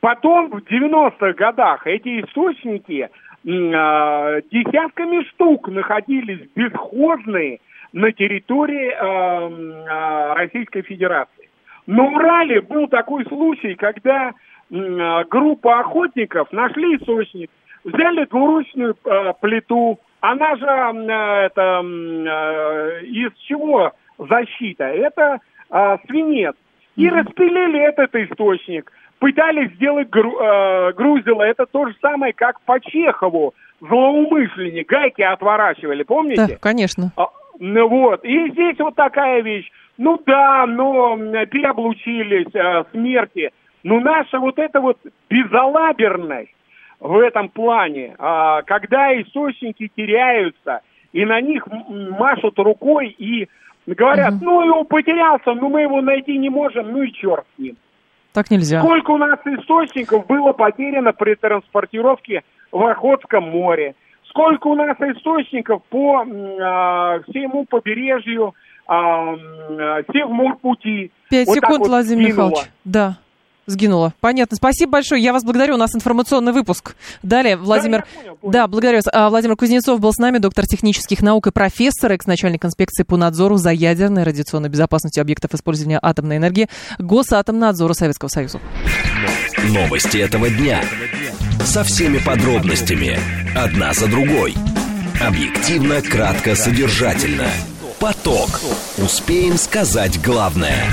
[0.00, 7.60] Потом в 90-х годах эти источники а, десятками штук находились бесхозные
[7.92, 9.50] на территории а,
[9.88, 11.48] а, Российской Федерации.
[11.86, 14.32] На Урале был такой случай, когда
[14.72, 17.50] а, группа охотников нашли источник,
[17.84, 19.98] взяли двуручную а, плиту,
[20.30, 24.84] она же а, это а, из чего защита?
[24.84, 25.38] Это
[25.70, 26.54] а, свинец.
[26.96, 28.90] И распилили этот источник.
[29.18, 31.42] Пытались сделать гру- э, грузило.
[31.42, 33.54] Это то же самое, как по Чехову.
[33.80, 34.88] Злоумышленник.
[34.88, 36.46] Гайки отворачивали, помните?
[36.48, 37.12] Да, конечно.
[37.16, 38.24] А, ну вот.
[38.24, 39.70] И здесь вот такая вещь.
[39.98, 43.50] Ну да, но переоблучились, э, смерти.
[43.82, 46.55] Но наша вот эта вот безалаберность
[47.00, 50.80] в этом плане, а, когда источники теряются,
[51.12, 51.66] и на них
[52.18, 53.48] машут рукой и
[53.86, 54.44] говорят, Мгм.
[54.44, 57.76] ну его потерялся, ну мы его найти не можем, ну и черт с ним.
[58.32, 58.80] Так нельзя.
[58.80, 63.94] Сколько у нас источников было потеряно при транспортировке в Охотском море?
[64.28, 66.22] Сколько у нас источников по
[66.60, 68.54] а, всему побережью
[68.88, 69.38] м,
[69.78, 71.10] а, Севморпути?
[71.30, 72.28] Пять Вот секунд, вот Владимир.
[72.28, 72.58] Михайлович.
[72.84, 73.16] Да.
[73.66, 74.14] Сгинула.
[74.20, 74.56] Понятно.
[74.56, 75.22] Спасибо большое.
[75.22, 75.74] Я вас благодарю.
[75.74, 76.94] У нас информационный выпуск.
[77.22, 78.04] Далее, Владимир...
[78.14, 78.52] я понял, понял.
[78.52, 79.04] Да, благодарю вас.
[79.12, 83.56] А, Владимир Кузнецов был с нами, доктор технических наук и профессор, экс-начальник инспекции по надзору
[83.56, 88.60] за ядерной радиационной безопасностью объектов использования атомной энергии Госатомнадзора Советского Союза.
[89.68, 90.82] Новости этого дня.
[91.64, 93.18] Со всеми подробностями.
[93.56, 94.54] Одна за другой.
[95.20, 97.48] Объективно, кратко, содержательно.
[97.98, 98.60] Поток.
[98.98, 100.84] Успеем сказать главное.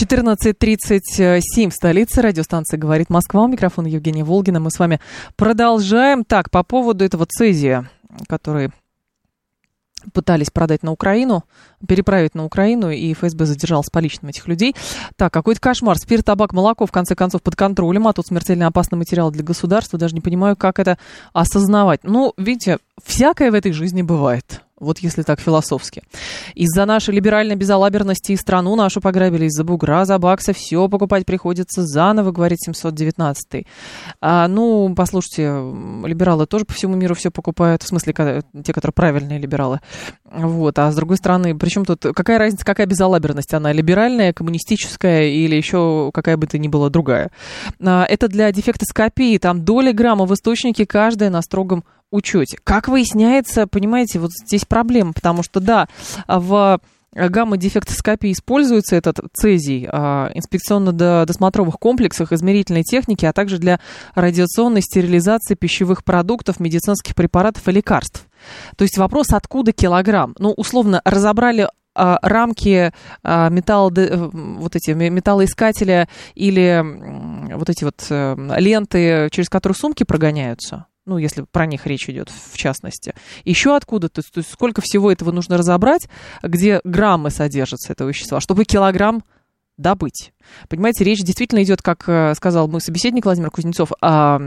[0.00, 2.22] 14.37 в столице.
[2.22, 3.42] Радиостанция «Говорит Москва».
[3.42, 4.60] У микрофона Евгения Волгина.
[4.60, 5.00] Мы с вами
[5.34, 6.24] продолжаем.
[6.24, 7.90] Так, по поводу этого цезия,
[8.28, 8.70] который
[10.14, 11.42] пытались продать на Украину,
[11.88, 14.76] переправить на Украину, и ФСБ задержал с поличным этих людей.
[15.16, 15.98] Так, какой-то кошмар.
[15.98, 19.98] Спирт, табак, молоко, в конце концов, под контролем, а тут смертельно опасный материал для государства.
[19.98, 20.96] Даже не понимаю, как это
[21.32, 22.04] осознавать.
[22.04, 24.62] Ну, видите, всякое в этой жизни бывает.
[24.80, 26.02] Вот если так философски.
[26.54, 30.52] Из-за нашей либеральной безалаберности и страну нашу пограбили из-за бугра, за баксы.
[30.52, 33.66] Все покупать приходится заново, говорит 719
[34.20, 35.46] а, Ну, послушайте,
[36.06, 37.82] либералы тоже по всему миру все покупают.
[37.82, 39.80] В смысле, те, которые правильные либералы.
[40.24, 40.78] Вот.
[40.78, 43.52] А с другой стороны, причем тут какая разница, какая безалаберность?
[43.54, 47.30] Она либеральная, коммунистическая или еще какая бы то ни была другая?
[47.80, 49.38] А, это для дефектоскопии.
[49.38, 52.58] Там доля грамма в источнике каждая на строгом учете.
[52.64, 55.88] Как выясняется, понимаете, вот здесь проблема, потому что, да,
[56.26, 56.80] в
[57.14, 63.80] гамма-дефектоскопии используется этот цезий а, инспекционно-досмотровых комплексах измерительной техники, а также для
[64.14, 68.26] радиационной стерилизации пищевых продуктов, медицинских препаратов и лекарств.
[68.76, 70.34] То есть вопрос, откуда килограмм?
[70.38, 72.92] Ну, условно, разобрали а, рамки
[73.24, 76.84] а, э, вот эти металлоискателя или
[77.54, 82.30] вот эти вот э, ленты, через которые сумки прогоняются ну, если про них речь идет
[82.30, 83.14] в частности.
[83.44, 86.08] Еще откуда-то, то есть сколько всего этого нужно разобрать,
[86.42, 89.24] где граммы содержатся этого вещества, чтобы килограмм
[89.78, 90.32] добыть.
[90.68, 94.38] Понимаете, речь действительно идет, как э, сказал мой собеседник Владимир Кузнецов, а,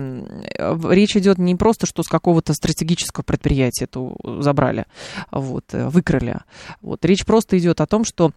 [0.90, 4.86] речь идет не просто, что с какого-то стратегического предприятия это забрали,
[5.32, 6.42] вот, э, выкрали.
[6.82, 8.34] Вот, речь просто идет о том, что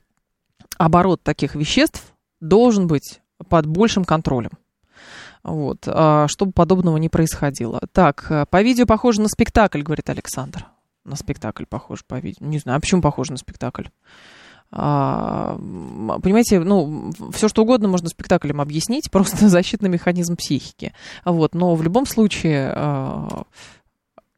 [0.78, 4.50] оборот таких веществ должен быть под большим контролем
[5.44, 7.80] вот, а, чтобы подобного не происходило.
[7.92, 10.66] Так, э, по видео похоже на спектакль, говорит Александр.
[11.04, 12.46] На спектакль похож по видео.
[12.46, 13.84] Не знаю, а почему похоже на спектакль?
[14.76, 15.56] А,
[16.22, 20.94] понимаете, ну, все что угодно можно спектаклем объяснить, просто защитный механизм психики.
[21.24, 23.44] Вот, но в любом случае а,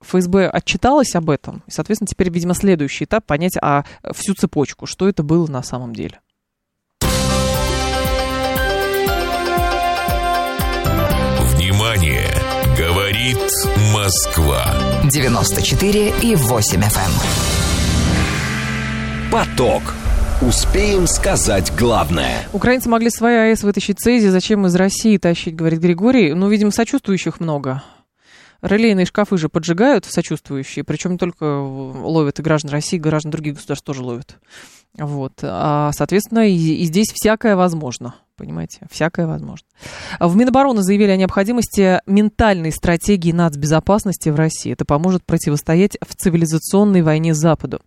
[0.01, 5.09] ФСБ отчиталась об этом, и, соответственно, теперь, видимо, следующий этап понять а, всю цепочку, что
[5.09, 6.21] это было на самом деле.
[13.27, 13.53] Говорит
[13.93, 14.65] Москва.
[15.11, 17.11] 94 и 8 FM.
[19.25, 19.33] Эм.
[19.33, 19.83] Поток.
[20.41, 22.47] Успеем сказать главное.
[22.53, 24.29] Украинцы могли свои АЭС вытащить цези.
[24.29, 26.35] Зачем из России тащить, говорит Григорий.
[26.35, 27.83] Ну, видимо, сочувствующих много.
[28.62, 33.85] Релейные шкафы же поджигают сочувствующие, причем не только ловят и граждан России, граждан других государств
[33.85, 34.39] тоже ловят.
[34.97, 35.41] Вот.
[35.43, 38.15] А, соответственно, и, и здесь всякое возможно.
[38.37, 39.66] Понимаете, всякое возможно.
[40.20, 44.72] В Минобороны заявили о необходимости ментальной стратегии нацбезопасности в России.
[44.72, 47.81] Это поможет противостоять в цивилизационной войне Западу.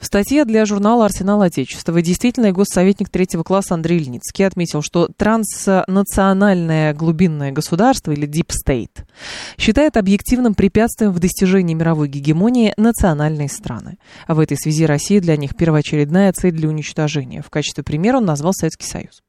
[0.00, 6.94] В статье для журнала «Арсенал Отечества» действительный госсоветник третьего класса Андрей Ильницкий отметил, что транснациональное
[6.94, 9.04] глубинное государство или Deep State
[9.58, 13.98] считает объективным препятствием в достижении мировой гегемонии национальные страны.
[14.26, 17.42] А в этой связи Россия для них первоочередная цель для уничтожения.
[17.42, 19.20] В качестве примера он назвал Советский Союз.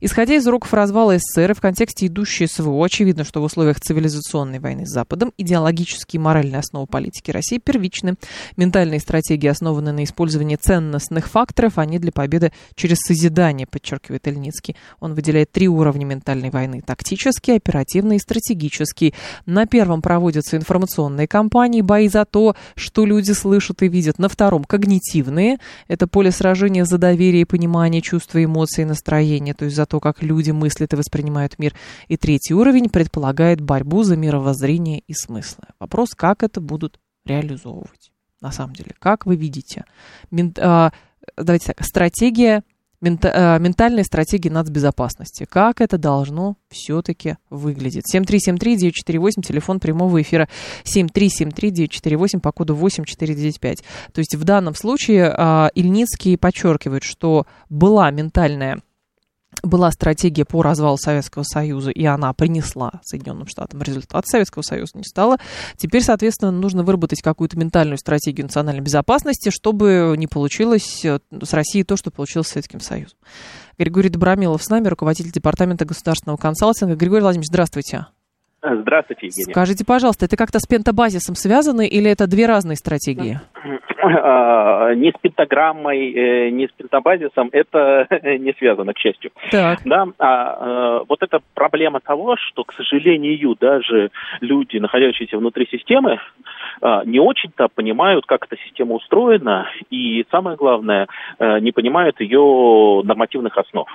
[0.00, 4.86] Исходя из уроков развала СССР в контексте идущей СВО, очевидно, что в условиях цивилизационной войны
[4.86, 8.14] с Западом идеологические и моральные основы политики России первичны.
[8.56, 14.76] Ментальные стратегии основаны на использовании ценностных факторов, а не для победы через созидание, подчеркивает Ильницкий.
[15.00, 16.82] Он выделяет три уровня ментальной войны.
[16.84, 19.14] Тактический, оперативный и стратегический.
[19.46, 24.18] На первом проводятся информационные кампании, бои за то, что люди слышат и видят.
[24.18, 25.58] На втором когнитивные.
[25.88, 30.50] Это поле сражения за доверие, понимание, чувства, эмоции, настроения, то есть за то, как люди
[30.50, 31.74] мыслят и воспринимают мир.
[32.08, 35.64] И третий уровень предполагает борьбу за мировоззрение и смыслы.
[35.78, 38.92] Вопрос, как это будут реализовывать на самом деле.
[38.98, 39.84] Как вы видите?
[40.30, 40.92] Мент, а,
[41.36, 42.62] давайте так, стратегия
[43.00, 45.46] мента, ментальной стратегии нацбезопасности.
[45.48, 48.04] Как это должно все-таки выглядеть?
[48.14, 50.48] 7373948, телефон прямого эфира
[50.84, 53.84] 7373948 по коду 8495.
[54.12, 58.80] То есть в данном случае а, Ильницкий подчеркивает, что была ментальная
[59.62, 64.26] была стратегия по развалу Советского Союза, и она принесла Соединенным Штатам результат.
[64.26, 65.38] Советского Союза не стало.
[65.76, 71.84] Теперь, соответственно, нужно выработать какую-то ментальную стратегию национальной безопасности, чтобы не получилось э, с Россией
[71.84, 73.18] то, что получилось с Советским Союзом.
[73.78, 76.96] Григорий Добромилов с нами, руководитель Департамента государственного консалтинга.
[76.96, 78.06] Григорий Владимирович, здравствуйте.
[78.62, 79.52] Здравствуйте, Евгений.
[79.52, 83.40] Скажите, пожалуйста, это как-то с пентабазисом связано или это две разные стратегии?
[84.08, 89.30] А, ни с пентаграммой, э, ни с пентабазисом это не связано, к счастью.
[89.50, 89.80] Так.
[89.84, 96.20] Да, а, э, вот эта проблема того, что, к сожалению, даже люди, находящиеся внутри системы,
[97.06, 101.06] не очень-то понимают, как эта система устроена, и самое главное,
[101.38, 103.88] э, не понимают ее нормативных основ.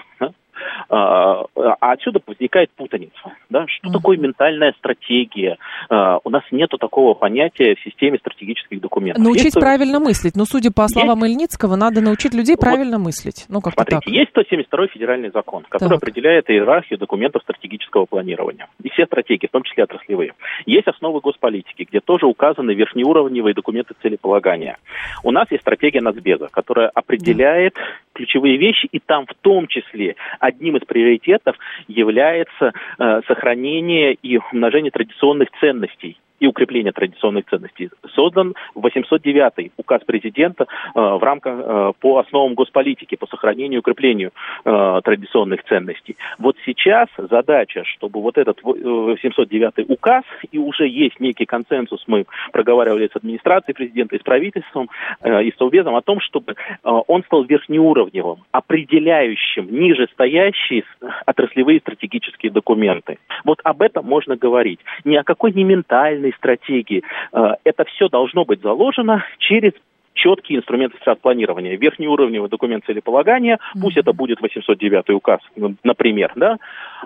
[0.90, 1.46] А
[1.80, 3.34] отсюда возникает путаница.
[3.50, 3.66] Да?
[3.68, 3.94] Что mm-hmm.
[3.94, 5.58] такое ментальная стратегия?
[5.90, 9.24] У нас нету такого понятия в системе стратегических документов.
[9.24, 10.36] Научить есть, правильно мыслить.
[10.36, 11.32] Но, судя по словам есть...
[11.32, 13.46] Ильницкого, надо научить людей правильно вот, мыслить.
[13.50, 14.14] Ну, как смотрите, так.
[14.14, 16.04] есть 172 федеральный закон, который так.
[16.04, 18.68] определяет иерархию документов стратегического планирования.
[18.84, 20.34] И все стратегии, в том числе отраслевые.
[20.66, 24.78] Есть основы госполитики, где тоже указаны верхнеуровневые документы целеполагания.
[25.24, 27.82] У нас есть стратегия Нацбеза, которая определяет да.
[28.14, 30.16] ключевые вещи, и там в том числе
[30.52, 31.56] одним из приоритетов
[31.88, 37.90] является э, сохранение и умножение традиционных ценностей и укрепления традиционных ценностей.
[38.16, 44.32] Создан 809-й указ президента э, в рамках э, по основам госполитики, по сохранению и укреплению
[44.66, 46.18] э, традиционных ценностей.
[46.40, 53.08] Вот сейчас задача, чтобы вот этот 809-й указ, и уже есть некий консенсус, мы проговаривали
[53.08, 54.90] с администрацией президента и с правительством,
[55.24, 60.84] и с Совбезом, о том, чтобы он стал верхнеуровневым, определяющим ниже стоящие
[61.28, 63.20] отраслевые стратегические документы.
[63.44, 64.80] Вот об этом можно говорить.
[65.04, 67.04] Ни о какой не ментальной стратегии.
[67.34, 69.74] Э, это все должно быть заложено через
[70.22, 71.78] четкие инструменты стратпланирования.
[71.78, 75.40] Верхнеуровневый документ целеполагания, пусть это будет 809 указ,
[75.84, 76.58] например, да,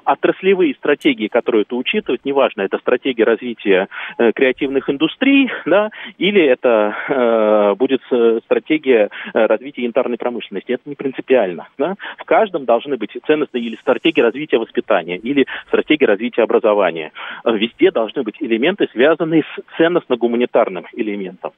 [0.03, 6.95] отраслевые стратегии, которые это учитывают, неважно, это стратегия развития э, креативных индустрий, да, или это
[7.07, 10.73] э, будет э, стратегия э, развития янтарной промышленности.
[10.73, 11.69] Это не принципиально.
[11.77, 11.95] Да.
[12.17, 17.13] В каждом должны быть ценностные или стратегии развития воспитания, или стратегии развития образования.
[17.45, 21.51] Везде должны быть элементы, связанные с ценностно-гуманитарным элементом.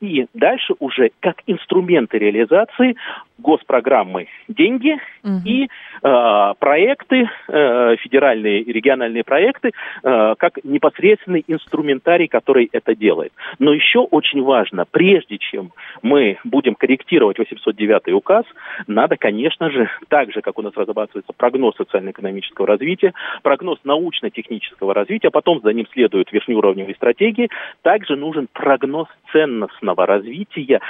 [0.00, 2.96] И дальше уже как инструменты реализации
[3.38, 5.40] госпрограммы деньги угу.
[5.44, 13.32] и э, проекты, э, федеральные и региональные проекты, э, как непосредственный инструментарий, который это делает.
[13.58, 18.44] Но еще очень важно, прежде чем мы будем корректировать 809 указ,
[18.86, 25.28] надо, конечно же, так же, как у нас разрабатывается прогноз социально-экономического развития, прогноз научно-технического развития,
[25.28, 27.50] а потом за ним следуют верхнеуровневые стратегии,
[27.82, 30.80] также нужен прогноз ценностного развития,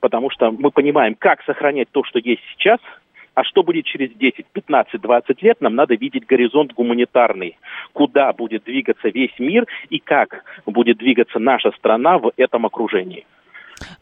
[0.00, 2.78] потому что мы понимаем, как сохранять то, что есть сейчас,
[3.34, 7.56] а что будет через 10, 15, 20 лет, нам надо видеть горизонт гуманитарный,
[7.92, 13.24] куда будет двигаться весь мир и как будет двигаться наша страна в этом окружении.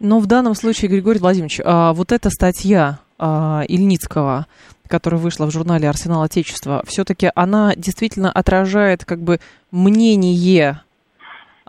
[0.01, 4.47] Но в данном случае, Григорий Владимирович, а, вот эта статья а, Ильницкого,
[4.89, 9.39] которая вышла в журнале «Арсенал Отечества», все-таки она действительно отражает как бы
[9.71, 10.81] мнение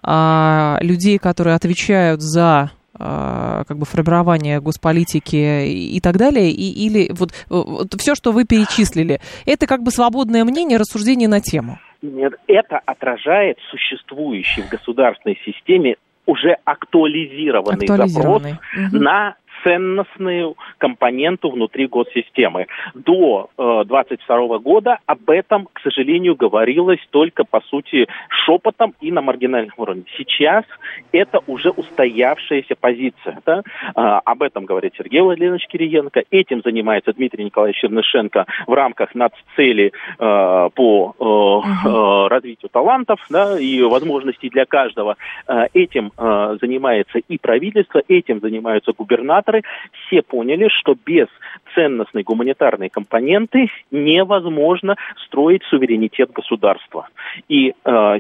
[0.01, 7.31] а, людей, которые отвечают за как бы формирование госполитики и так далее, и, или вот,
[7.49, 11.79] вот все, что вы перечислили, это как бы свободное мнение, рассуждение на тему?
[12.01, 18.51] Нет, это отражает существующий в государственной системе уже актуализированный, актуализированный.
[18.51, 19.03] запрос угу.
[19.03, 22.67] на ценностную компоненту внутри госсистемы.
[22.93, 28.07] До 22 э, года об этом, к сожалению, говорилось только, по сути,
[28.45, 30.03] шепотом и на маргинальном уровне.
[30.17, 30.65] Сейчас
[31.11, 33.41] это уже устоявшаяся позиция.
[33.45, 33.63] Да?
[33.95, 36.23] А, об этом говорит Сергей Владимирович Кириенко.
[36.31, 43.59] Этим занимается Дмитрий Николаевич Чернышенко в рамках наццели э, по э, э, развитию талантов да,
[43.59, 45.17] и возможностей для каждого.
[45.47, 51.27] Э, этим э, занимается и правительство, этим занимаются губернаторы организаторы все поняли, что без
[51.75, 57.07] ценностной гуманитарной компоненты невозможно строить суверенитет государства.
[57.47, 57.73] И э,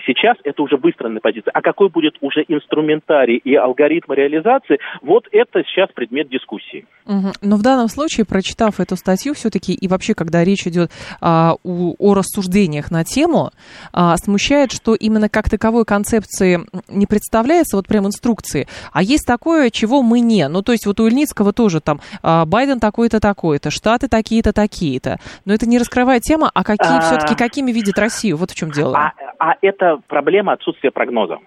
[0.05, 1.51] сейчас это уже выстроенная позиция.
[1.51, 6.85] А какой будет уже инструментарий и алгоритм реализации, вот это сейчас предмет дискуссии.
[7.05, 11.95] Но в данном случае, прочитав эту статью, все-таки и вообще, когда речь идет а, о,
[11.97, 13.51] о рассуждениях на тему,
[13.93, 19.69] а, смущает, что именно как таковой концепции не представляется, вот прям инструкции, а есть такое,
[19.69, 20.47] чего мы не.
[20.47, 25.17] Ну, то есть вот у Ильницкого тоже там а, Байден такой-то, такой-то, Штаты такие-то, такие-то.
[25.45, 27.01] Но это не раскрывает тема, а какие а...
[27.01, 28.35] все-таки, какими видит Россию?
[28.35, 28.97] Вот в чем дело.
[28.97, 31.37] А, а это проблема отсутствия прогноза.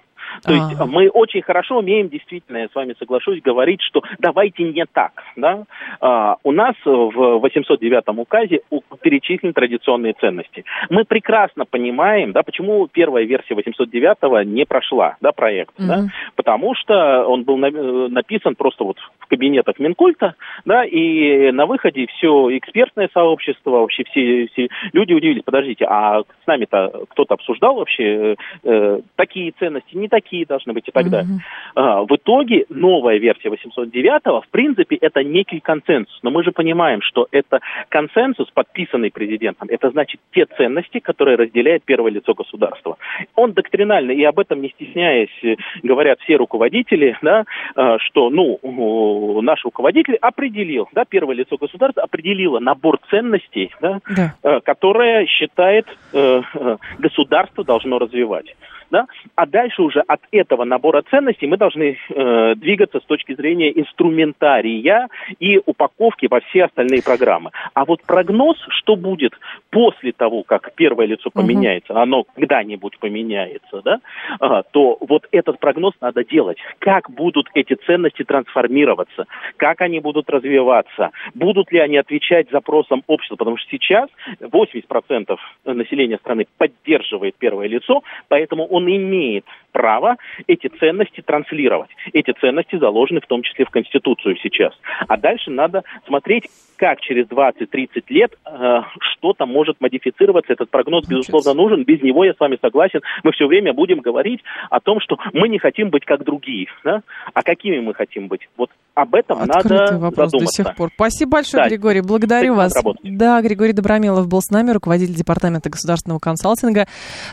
[0.45, 0.87] То есть А-а-а.
[0.87, 5.13] мы очень хорошо умеем, действительно, я с вами соглашусь, говорить, что давайте не так.
[5.37, 5.65] Да?
[6.01, 8.61] А, у нас в 809 указе
[9.03, 10.65] перечислены традиционные ценности.
[10.91, 15.79] Мы прекрасно понимаем, да, почему первая версия 809 не прошла, да, проект.
[15.79, 15.87] Mm-hmm.
[15.87, 16.05] Да?
[16.37, 17.71] Потому что он был на,
[18.09, 24.49] написан просто вот в кабинетах Минкульта, да, и на выходе все экспертное сообщество, вообще все,
[24.53, 30.22] все люди удивились, подождите, а с нами-то кто-то обсуждал вообще э, такие ценности, не такие
[30.23, 31.41] такие должны быть и так далее.
[31.75, 36.19] А, в итоге новая версия 809 в принципе, это некий консенсус.
[36.23, 39.69] Но мы же понимаем, что это консенсус, подписанный президентом.
[39.71, 42.97] Это значит те ценности, которые разделяет первое лицо государства.
[43.35, 47.45] Он доктринально, и об этом не стесняясь, говорят все руководители, да,
[47.75, 54.35] а, что, ну, наш руководитель определил, да, первое лицо государства определило набор ценностей, да, да.
[54.43, 58.55] А, которые считает э, э, государство должно развивать
[58.93, 63.73] да, а дальше уже от этого набора ценностей мы должны э, двигаться с точки зрения
[63.73, 65.09] инструментария
[65.41, 67.51] и упаковки во все остальные программы.
[67.73, 69.33] А вот прогноз, что будет
[69.71, 72.03] после того, как первое лицо поменяется, угу.
[72.03, 74.01] оно когда-нибудь поменяется, да,
[74.41, 76.59] э, то вот этот прогноз надо делать.
[76.79, 79.25] Как будут эти ценности трансформироваться,
[79.57, 86.19] как они будут развиваться, будут ли они отвечать запросам общества, потому что сейчас 80% населения
[86.19, 90.17] страны поддерживает первое лицо, поэтому он он имеет право
[90.47, 91.91] эти ценности транслировать.
[92.13, 94.75] Эти ценности заложены в том числе в Конституцию сейчас.
[95.09, 96.45] А дальше надо смотреть,
[96.77, 100.53] как через 20-30 лет э, что-то может модифицироваться.
[100.53, 101.85] Этот прогноз, безусловно, нужен.
[101.85, 103.01] Без него я с вами согласен.
[103.23, 106.67] Мы все время будем говорить о том, что мы не хотим быть как другие.
[106.85, 107.03] Да?
[107.33, 108.49] А какими мы хотим быть?
[108.57, 110.63] Вот об этом Открытый надо вопрос задуматься.
[110.63, 110.91] до сих пор.
[110.95, 111.69] Спасибо большое, да.
[111.69, 112.01] Григорий.
[112.03, 112.73] Благодарю вас.
[113.03, 116.87] Да, Григорий Добромилов был с нами, руководитель Департамента государственного консалтинга.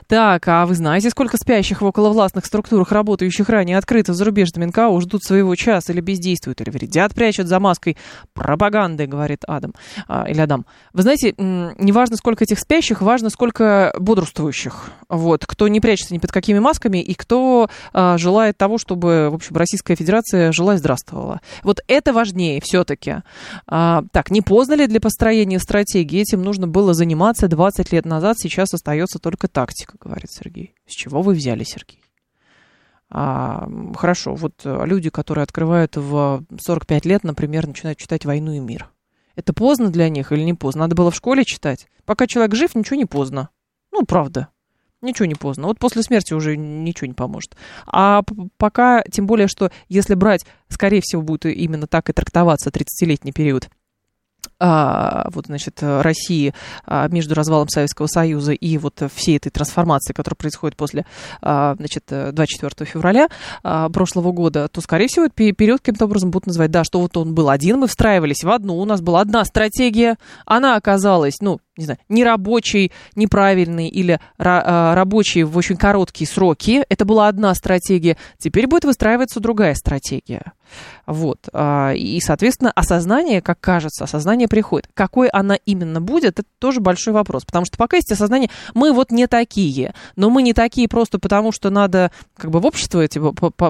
[0.07, 5.01] Так, а вы знаете, сколько спящих в околовластных структурах, работающих ранее открыто в зарубежном НКО,
[5.01, 7.97] ждут своего часа или бездействуют, или вредят, прячут за маской
[8.33, 9.73] пропаганды, говорит Адам.
[10.07, 10.65] А, или Адам.
[10.93, 14.91] Вы знаете, не важно, сколько этих спящих, важно, сколько бодрствующих.
[15.09, 19.35] Вот, кто не прячется ни под какими масками и кто а, желает того, чтобы, в
[19.35, 21.41] общем, Российская Федерация жила и здравствовала.
[21.63, 23.17] Вот это важнее все-таки.
[23.67, 26.21] А, так, не поздно ли для построения стратегии?
[26.21, 30.73] Этим нужно было заниматься 20 лет назад, сейчас остается только тактика, говорит Сергей.
[30.87, 32.01] С чего вы взяли, Сергей?
[33.11, 38.89] А, хорошо, вот люди, которые открывают в 45 лет, например, начинают читать «Войну и мир».
[39.35, 40.81] Это поздно для них или не поздно?
[40.81, 41.87] Надо было в школе читать.
[42.05, 43.49] Пока человек жив, ничего не поздно.
[43.91, 44.49] Ну, правда.
[45.01, 45.67] Ничего не поздно.
[45.67, 47.55] Вот после смерти уже ничего не поможет.
[47.87, 48.21] А
[48.57, 53.69] пока, тем более, что если брать, скорее всего, будет именно так и трактоваться 30-летний период
[54.59, 56.53] а, вот, значит, России
[56.85, 61.05] а, между развалом Советского Союза и вот всей этой трансформации, которая происходит после,
[61.41, 63.29] а, значит, 24 февраля
[63.61, 67.33] прошлого года, то, скорее всего, этот период каким-то образом будут называть, да, что вот он
[67.33, 71.85] был один, мы встраивались в одну, у нас была одна стратегия, она оказалась, ну, не
[71.85, 76.83] знаю, нерабочий, неправильный или рабочий в очень короткие сроки.
[76.89, 78.17] Это была одна стратегия.
[78.37, 80.53] Теперь будет выстраиваться другая стратегия.
[81.07, 81.47] Вот.
[81.95, 84.89] И, соответственно, осознание, как кажется, осознание приходит.
[84.93, 87.45] Какой она именно будет, это тоже большой вопрос.
[87.45, 89.95] Потому что пока есть осознание, мы вот не такие.
[90.15, 93.19] Но мы не такие просто потому, что надо как бы в общество эти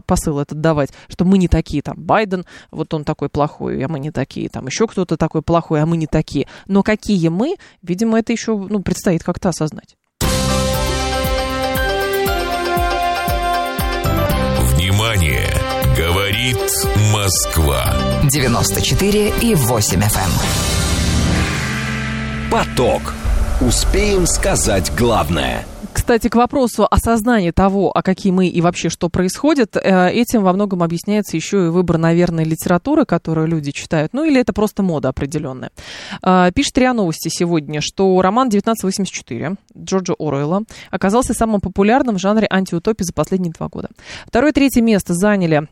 [0.05, 1.82] посыл этот давать, что мы не такие.
[1.82, 4.49] Там Байден, вот он такой плохой, а мы не такие.
[4.49, 6.47] Там еще кто-то такой плохой, а мы не такие.
[6.66, 9.97] Но какие мы, ведь видимо, это еще ну, предстоит как-то осознать.
[14.74, 15.50] Внимание!
[15.97, 16.58] Говорит
[17.12, 17.93] Москва.
[18.32, 20.06] 94 и 8 FM.
[20.06, 20.32] Эм.
[22.50, 23.14] Поток.
[23.60, 25.66] Успеем сказать главное–
[26.00, 30.54] кстати, к вопросу осознания того, а какие мы и вообще что происходит, э, этим во
[30.54, 34.14] многом объясняется еще и выбор, наверное, литературы, которую люди читают.
[34.14, 35.72] Ну, или это просто мода определенная.
[36.24, 42.47] Э, пишет РИА Новости сегодня, что роман «1984» Джорджа Оруэлла оказался самым популярным в жанре
[42.50, 43.89] антиутопии за последние два года.
[44.26, 45.68] Второе и третье место заняли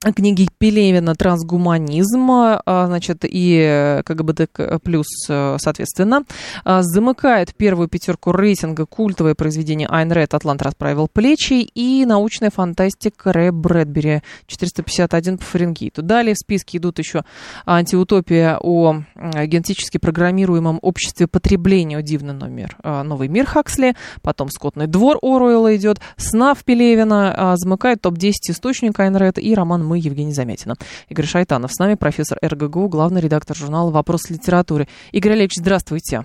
[0.00, 4.48] книги Пелевина «Трансгуманизм», а, значит, и КГБД
[4.82, 6.24] плюс, э, соответственно,
[6.64, 13.30] а, замыкает первую пятерку рейтинга культовое произведение Айн Рэд «Атлант расправил плечи» и научная фантастика
[13.32, 14.22] Рэя Брэдбери.
[14.46, 16.00] 451 по Фаренгейту.
[16.02, 17.22] Далее в списке идут еще
[17.66, 25.18] антиутопия о генетически программируемом обществе потребления, дивный номер, а, «Новый мир» Хаксли, потом «Скотный двор»
[25.20, 30.74] Оруэлла идет, «Снав» Пелевина, замыкает топ-10 источник Айн Рэд и роман мы, Евгений Замятина.
[31.08, 34.86] Игорь Шайтанов с нами, профессор РГГУ, главный редактор журнала «Вопрос литературы».
[35.10, 36.24] Игорь Олегович, здравствуйте.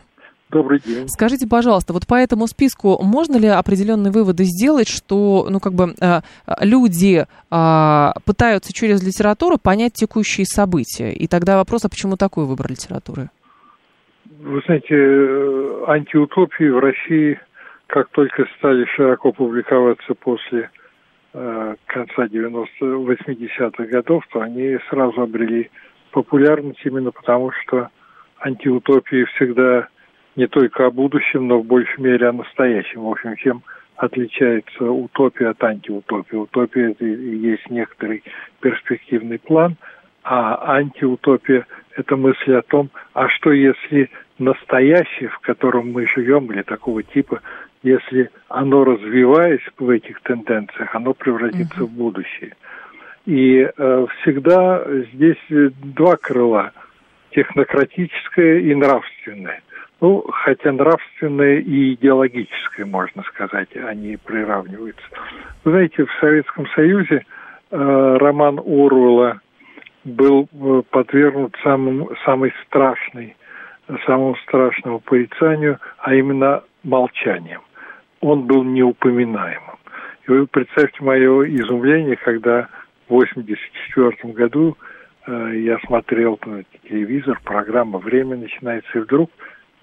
[0.52, 1.08] Добрый день.
[1.08, 5.96] Скажите, пожалуйста, вот по этому списку можно ли определенные выводы сделать, что, ну, как бы
[6.00, 6.22] э,
[6.62, 11.12] люди э, пытаются через литературу понять текущие события?
[11.12, 13.32] И тогда вопрос, а почему такой выбор литературы?
[14.40, 14.96] Вы знаете,
[15.88, 17.40] антиутопии в России,
[17.88, 20.70] как только стали широко публиковаться после
[21.88, 25.70] конца 90-80-х годов, то они сразу обрели
[26.12, 27.90] популярность именно потому, что
[28.40, 29.90] антиутопии всегда
[30.36, 33.02] не только о будущем, но в большей мере о настоящем.
[33.04, 33.64] В общем, чем
[33.96, 36.36] отличается утопия от антиутопии.
[36.36, 38.24] Утопия– это есть некоторый
[38.62, 39.76] перспективный план,
[40.24, 41.66] а антиутопия–
[41.96, 47.42] это мысль о том, а что если настоящее, в котором мы живем, или такого типа,
[47.86, 51.86] если оно, развиваясь в этих тенденциях, оно превратится uh-huh.
[51.86, 52.54] в будущее.
[53.26, 54.84] И э, всегда
[55.14, 56.72] здесь два крыла–
[57.36, 59.62] технократическое и нравственное.
[60.02, 65.06] Ну, хотя нравственное и идеологическое, можно сказать, они приравниваются.
[65.64, 67.26] Вы знаете, в Советском Союзе
[67.72, 69.42] э, роман Оруэлла
[70.04, 73.36] был э, подвергнут самому, самой страшной,
[74.06, 77.62] самому страшному порицанию, а именно молчанием.
[78.26, 79.78] Он был неупоминаемым.
[80.28, 82.70] И вы представьте мое изумление, когда
[83.08, 84.76] в 1984 году
[85.28, 86.40] э, я смотрел
[86.90, 89.30] телевизор, программа «Время» начинается, и вдруг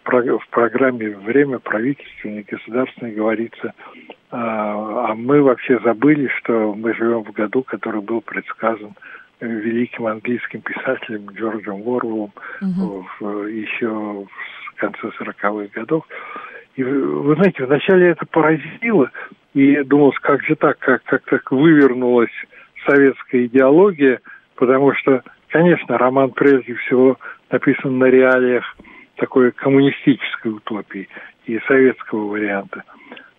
[0.05, 3.75] в программе «Время» правительственной, государственной говорится,
[4.33, 8.97] а, а мы вообще забыли, что мы живем в году, который был предсказан
[9.41, 13.07] великим английским писателем Джорджем Уорвеллом угу.
[13.47, 16.05] еще в конце 40-х годов.
[16.77, 19.11] И вы знаете, вначале это поразило,
[19.55, 22.31] и думалось, как же так, как, как так вывернулась
[22.87, 24.21] советская идеология,
[24.57, 27.19] потому что, конечно, роман прежде всего
[27.51, 28.65] написан на реалиях
[29.17, 31.09] такой коммунистической утопии
[31.47, 32.85] и советского варианта.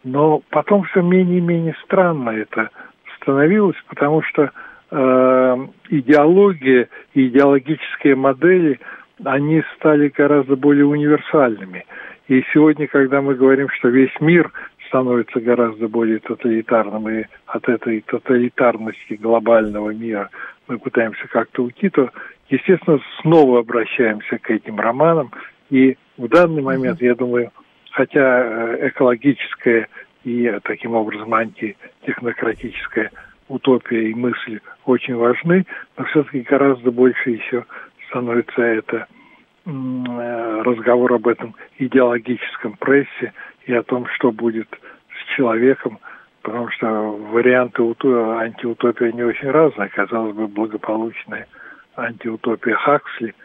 [0.03, 2.69] Но потом все менее и менее странно это
[3.17, 4.51] становилось, потому что
[4.91, 8.79] э, идеология и идеологические модели,
[9.23, 11.85] они стали гораздо более универсальными.
[12.27, 14.51] И сегодня, когда мы говорим, что весь мир
[14.87, 20.29] становится гораздо более тоталитарным, и от этой тоталитарности глобального мира
[20.67, 22.11] мы пытаемся как-то уйти, то,
[22.49, 25.31] естественно, снова обращаемся к этим романам,
[25.69, 27.51] и в данный момент, я думаю,
[27.91, 29.87] хотя э, экологическая
[30.23, 33.11] и таким образом антитехнократическая
[33.47, 35.65] утопия и мысль очень важны,
[35.97, 37.65] но все-таки гораздо больше еще
[38.07, 39.22] становится это э,
[39.65, 43.33] разговор об этом идеологическом прессе
[43.65, 44.67] и о том, что будет
[45.09, 45.99] с человеком,
[46.41, 49.89] потому что варианты антиутопии не очень разные.
[49.89, 51.47] Казалось бы, благополучная
[51.95, 53.33] антиутопия Хаксли–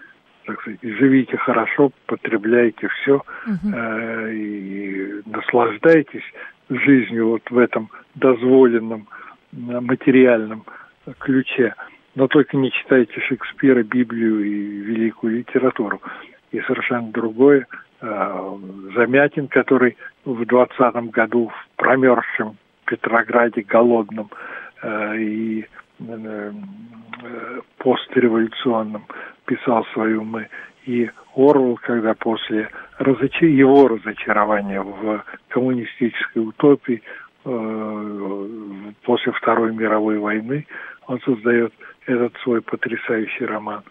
[0.49, 3.77] так сказать, живите хорошо, потребляйте все угу.
[3.77, 6.23] э, и наслаждайтесь
[6.71, 9.09] жизнью вот в этом дозволенном
[9.53, 10.65] э, материальном
[11.19, 11.75] ключе.
[12.19, 16.03] Но только не читайте Шекспира, Библию и великую литературу.
[16.51, 17.69] И совершенно другое.
[18.01, 18.59] Э,
[18.97, 22.57] Замятин, который в двадцатом году в промерзшем
[22.87, 24.31] Петрограде голодном
[24.83, 25.67] э, и
[26.01, 26.53] э,
[27.77, 29.07] постреволюционном
[29.47, 30.49] писал свои умы.
[30.87, 37.01] И Орвел, когда после его разочарования в коммунистической утопии
[39.05, 40.67] после Второй мировой войны,
[41.07, 41.73] он создает
[42.09, 43.83] этот свой потрясающий роман.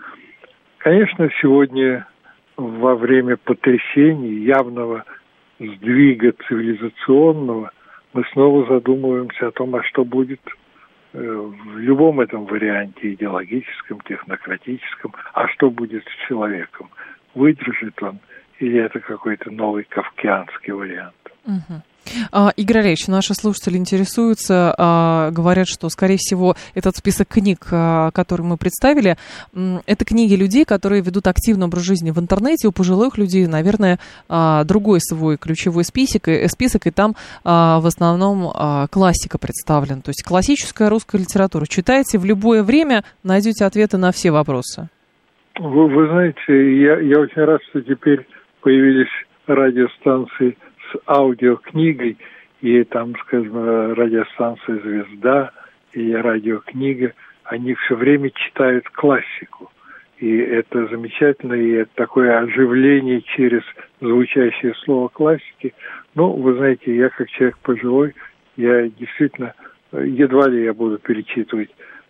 [0.80, 2.08] Конечно, сегодня
[2.56, 5.06] во время потрясений, явного
[5.60, 7.72] сдвига цивилизационного,
[8.14, 10.42] мы снова задумываемся о том, а что будет
[11.14, 16.90] Э, в любом этом варианте, идеологическом, технократическом, а что будет с человеком?
[17.34, 18.20] Выдержит он
[18.60, 21.27] или это какой-то новый кавкианский вариант?
[22.32, 28.12] А, Игорь Олегович, наши слушатели интересуются, а, говорят, что, скорее всего, этот список книг, а,
[28.12, 29.18] который мы представили,
[29.86, 32.68] это книги людей, которые ведут активный образ жизни в интернете.
[32.68, 38.52] У пожилых людей, наверное, а, другой свой ключевой список, и, список, и там в основном
[38.90, 40.02] классика представлена.
[40.02, 41.66] То есть классическая русская литература.
[41.66, 44.90] Читайте в любое время, найдете ответы на все вопросы.
[45.60, 48.28] Вы, вы знаете, я, я очень рад, что теперь
[48.62, 49.10] появились
[49.48, 50.58] радиостанции–
[51.08, 52.18] аудиокнигой,
[52.62, 55.52] и там, скажем, радиостанция «Звезда»
[55.94, 57.14] и радиокнига,
[57.44, 59.72] они все время читают классику.
[60.18, 63.62] И это замечательно, и это такое оживление через
[64.02, 65.76] звучащее слово классики.
[66.16, 68.16] Ну, вы знаете, я как человек пожилой,
[68.56, 69.54] я действительно,
[69.92, 71.70] едва ли я буду перечитывать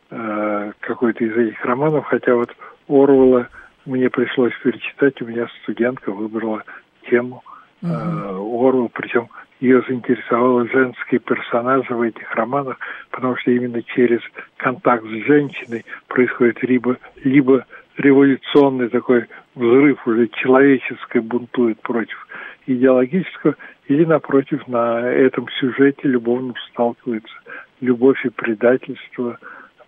[0.09, 2.55] э, какой-то из этих романов, хотя вот
[2.87, 3.49] Орвала
[3.85, 6.63] мне пришлось перечитать, у меня студентка выбрала
[7.09, 7.43] тему–
[7.81, 8.67] угу.
[8.67, 12.77] Орвел, причем ее заинтересовало женские персонажи в этих романах,
[13.09, 14.21] потому что именно через
[14.57, 17.65] контакт с женщиной происходит либо, либо
[17.97, 19.25] революционный такой
[19.55, 22.27] взрыв уже человеческий бунтует против
[22.67, 23.55] идеологического,
[23.87, 27.33] или напротив на этом сюжете любовно сталкивается
[27.79, 29.39] любовь и предательство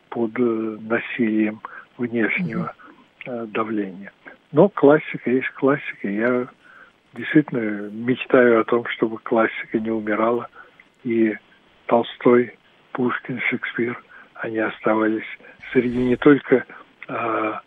[0.09, 1.61] под э, насилием
[1.97, 2.75] внешнего mm
[3.47, 4.11] давления.
[4.51, 6.07] Но классика есть классика.
[6.07, 6.47] Я
[7.19, 10.47] действительно мечтаю о том, чтобы классика не умирала,
[11.03, 11.35] и
[11.85, 12.55] Толстой,
[12.93, 14.01] Пушкин, Шекспир,
[14.35, 15.25] они оставались
[15.73, 16.65] среди не только
[17.07, 17.61] а,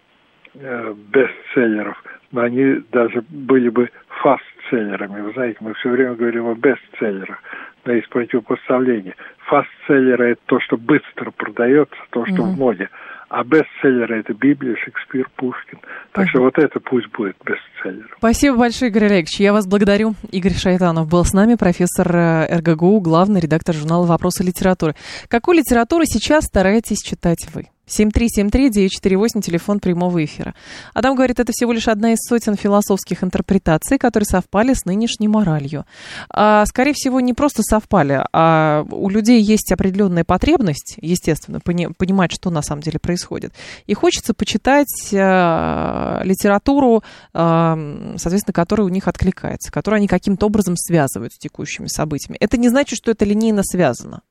[0.55, 5.21] а, бестселлеров, но они даже были бы фастселлерами.
[5.21, 7.39] Вы знаете, мы все время говорим о бестселлерах,
[7.85, 9.17] но есть противопоставление.
[9.47, 12.55] Фастселлеры– это то, что быстро продается, то, что mm-hmm.
[12.55, 12.89] в моде.
[13.33, 15.79] А бестселлеры– это Библия, Шекспир, Пушкин.
[16.13, 18.11] Так что вот это пусть будет бестселлером.
[18.19, 19.41] Спасибо большое, Игорь Олегович.
[19.41, 20.13] Я вас благодарю.
[20.31, 24.95] Игорь Шайтанов был с нами, профессор э, РГГУ, главный редактор журнала «Вопросы литературы».
[25.29, 27.69] Какую литературу сейчас стараетесь читать вы?
[27.93, 30.55] 7373948, телефон прямого эфира.
[30.95, 35.85] Адам говорит, это всего лишь одна из сотен философских интерпретаций, которые совпали с нынешней моралью.
[36.29, 42.33] А, скорее всего, не просто совпали, а у людей есть определенная потребность, естественно, пони- понимать,
[42.33, 43.53] что на самом деле происходит.
[43.87, 47.03] И хочется почитать а, литературу,
[47.35, 47.77] а,
[48.17, 52.37] соответственно, которая у них откликается, которую они каким-то образом связывают с текущими событиями.
[52.41, 54.23] Это не значит, что это линейно связано.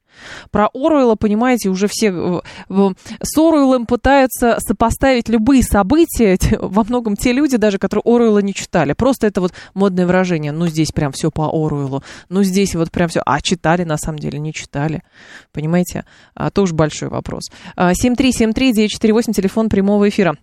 [0.52, 7.58] Про Оруэлла, понимаете, уже все с Оруэллом пытаются сопоставить любые события, во многом те люди
[7.58, 8.94] даже, которые Оруэлла не читали.
[8.94, 13.10] Просто это вот модное выражение, ну здесь прям все по Оруэллу, ну здесь вот прям
[13.10, 15.04] все, а читали на самом деле, не читали,
[15.52, 16.06] понимаете?
[16.36, 17.50] А, тоже большой вопрос.
[17.78, 20.36] 7373948, а, телефон прямого эфира.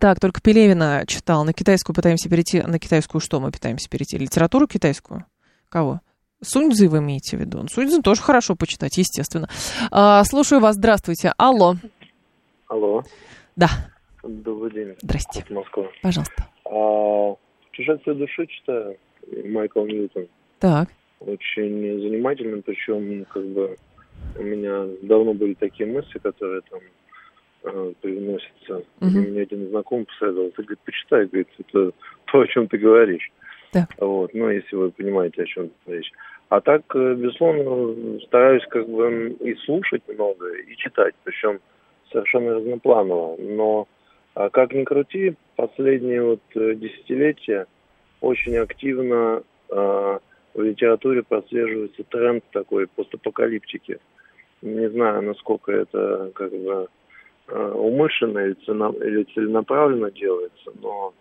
[0.00, 1.44] Так, только Пелевина читал.
[1.44, 2.60] На китайскую пытаемся перейти.
[2.62, 4.18] На китайскую что мы пытаемся перейти?
[4.18, 5.24] Литературу китайскую?
[5.68, 6.00] Кого?
[6.40, 7.66] Суньцзы вы имеете в виду?
[7.68, 9.48] Суньцзы тоже хорошо почитать, естественно.
[9.90, 11.32] А, слушаю вас, здравствуйте.
[11.36, 11.74] Алло.
[12.68, 13.02] Алло.
[13.56, 13.68] Да.
[14.22, 14.94] Добрый день.
[15.02, 15.44] Здрасте.
[15.50, 15.88] Москва.
[16.02, 16.46] Пожалуйста.
[16.64, 17.34] А,
[17.72, 18.96] «Чужак души» читаю,
[19.46, 20.28] Майкл Ньютон.
[20.60, 20.88] Так.
[21.20, 23.76] Очень занимательно, причем как бы
[24.38, 26.80] у меня давно были такие мысли, которые там
[27.64, 28.84] э, привносятся.
[29.00, 29.08] Угу.
[29.10, 31.90] Мне один знакомый посоветовал, ты, говорит, почитай, говорит, это
[32.26, 33.30] то, о чем ты говоришь.
[33.72, 33.88] Так.
[33.98, 36.10] Вот, ну, если вы понимаете, о чем речь.
[36.48, 41.60] А так, э, безусловно, стараюсь как бы и слушать много, и читать, причем
[42.10, 43.36] совершенно разнопланово.
[43.38, 43.86] Но
[44.34, 47.66] а как ни крути, последние вот э, десятилетия
[48.20, 50.18] очень активно э,
[50.54, 53.98] в литературе прослеживается тренд такой постапокалиптики.
[54.62, 56.88] Не знаю, насколько это как бы
[57.48, 61.14] э, умышленно или целенаправленно делается, но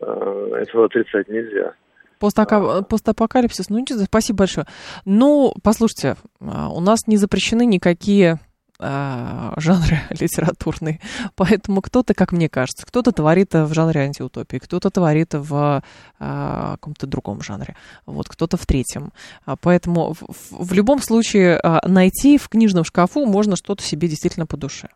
[0.00, 1.74] э, этого отрицать нельзя.
[2.22, 2.82] Постака...
[2.82, 4.64] Постапокалипсис, ну, спасибо большое.
[5.04, 8.38] Ну, послушайте, а, у нас не запрещены никакие
[8.78, 11.00] а, жанры литературные.
[11.34, 15.82] Поэтому кто-то, как мне кажется, кто-то творит в жанре антиутопии, кто-то творит в
[16.20, 17.74] а, каком-то другом жанре,
[18.06, 19.12] вот, кто-то в третьем.
[19.44, 24.56] А, поэтому в, в любом случае найти в книжном шкафу можно что-то себе действительно по
[24.56, 24.90] душе.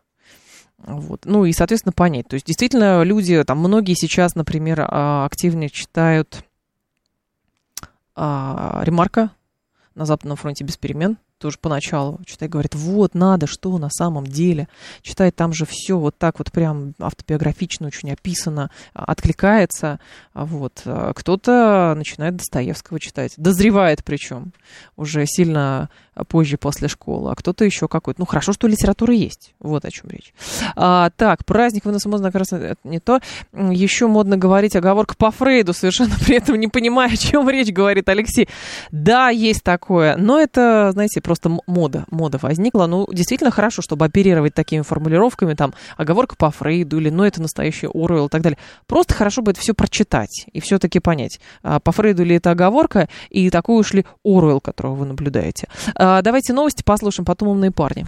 [0.77, 1.25] Вот.
[1.25, 2.29] Ну и, соответственно, понять.
[2.29, 6.45] То есть, действительно, люди, там, многие сейчас, например, а, активно читают
[8.17, 9.29] а, ремарка.
[9.93, 14.67] На Западном фронте без перемен тоже поначалу читает, говорит, вот, надо, что на самом деле.
[15.01, 19.99] Читает, там же все вот так вот прям автобиографично очень описано, а, откликается.
[20.33, 20.81] А вот.
[20.85, 24.51] А кто-то начинает Достоевского читать, дозревает причем,
[24.95, 25.89] уже сильно
[26.25, 28.19] позже после школы, а кто-то еще какой-то.
[28.19, 30.33] Ну, хорошо, что литература есть, вот о чем речь.
[30.75, 33.19] А, так, праздник выносом мозга как раз это не то.
[33.53, 38.09] Еще модно говорить оговорка по Фрейду, совершенно при этом не понимая, о чем речь, говорит
[38.09, 38.47] Алексей.
[38.91, 42.85] Да, есть такое, но это, знаете, просто мода, мода возникла.
[42.87, 47.87] Ну, действительно хорошо, чтобы оперировать такими формулировками, там, оговорка по Фрейду, или, ну, это настоящий
[47.93, 48.57] Оруэлл и так далее.
[48.85, 53.09] Просто хорошо бы это все прочитать и все-таки понять, а, по Фрейду ли это оговорка,
[53.29, 55.67] и такой уж ли Оруэлл, которого вы наблюдаете.
[55.95, 58.05] А, давайте новости послушаем, потом умные парни.